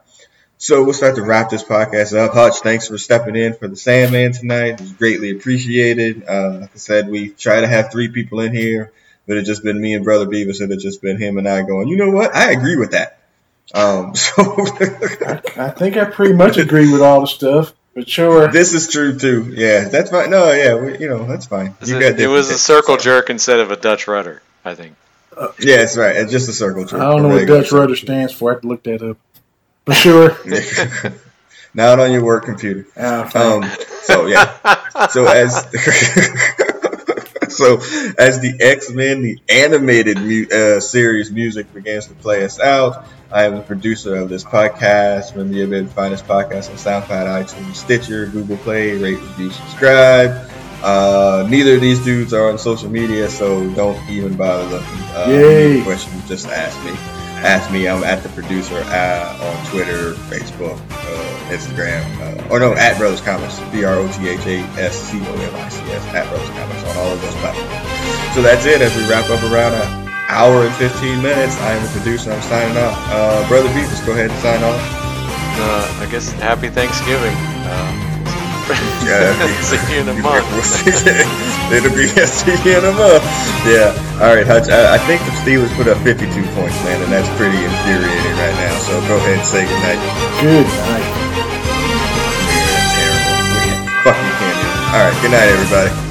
[0.58, 2.34] So we'll start to wrap this podcast up.
[2.34, 4.74] Hutch, thanks for stepping in for the Sandman tonight.
[4.74, 6.24] It was greatly appreciated.
[6.28, 8.92] Uh, like I said, we try to have three people in here,
[9.26, 10.60] but it's just been me and Brother Beavis.
[10.60, 12.34] It had just been him and I going, you know what?
[12.34, 13.18] I agree with that.
[13.72, 18.48] Um, so I, I think I pretty much agree with all the stuff, but sure.
[18.48, 19.52] this is true too.
[19.56, 20.30] Yeah, that's fine.
[20.30, 21.74] No, yeah, we, you know, that's fine.
[21.84, 24.42] You it, got it different was a circle jerk instead of a Dutch rudder.
[24.64, 24.96] I think.
[25.58, 26.16] Yeah, that's right.
[26.16, 27.00] It's just a circle jerk.
[27.00, 28.50] I don't know A what Dutch rudder stands for.
[28.50, 29.18] I have to look that up.
[29.84, 30.36] For sure.
[31.74, 32.84] Not on your work computer.
[32.84, 33.64] Fine.
[33.64, 33.70] Um,
[34.02, 35.08] so yeah.
[35.08, 35.66] So as
[37.56, 37.76] so
[38.18, 43.06] as the X Men, the animated mu- uh, series music begins to play us out,
[43.32, 45.32] I am the producer of this podcast.
[45.32, 48.96] Remember, you've been find this podcast on SoundCloud, iTunes, Stitcher, Google Play.
[48.96, 50.50] Rate, review, subscribe.
[50.82, 55.00] Uh, neither of these dudes are on social media, so don't even bother looking.
[55.14, 55.72] Uh, Yay.
[55.76, 57.13] any questions, just ask me.
[57.44, 57.86] Ask me.
[57.86, 63.22] I'm at the producer uh, on Twitter, Facebook, uh, Instagram, uh, or no, at Brothas
[63.22, 66.26] Comics, B R O T H A S C O M I C S, at
[66.32, 68.34] Brothas Comics on all of those platforms.
[68.34, 71.56] so that's it as we wrap up around an hour and 15 minutes.
[71.60, 72.32] I am the producer.
[72.32, 72.96] I'm signing off.
[73.12, 74.80] Uh, Brother Beavis, go ahead and sign off.
[75.60, 77.36] Uh, I guess happy Thanksgiving.
[79.04, 80.46] Yeah, see you in a month.
[80.86, 83.24] It'll be see you in a month.
[83.68, 83.92] Yeah.
[84.24, 84.68] All right, Hutch.
[84.72, 88.56] I, I, think the Steelers put up 52 points, man, and that's pretty infuriating right
[88.56, 88.78] now.
[88.88, 90.00] So go ahead and say goodnight.
[90.40, 91.08] Good night.
[92.48, 93.90] Yeah, terrible.
[94.08, 94.80] Fuck you, can't do it.
[94.96, 95.16] All right.
[95.20, 96.03] Good night, everybody.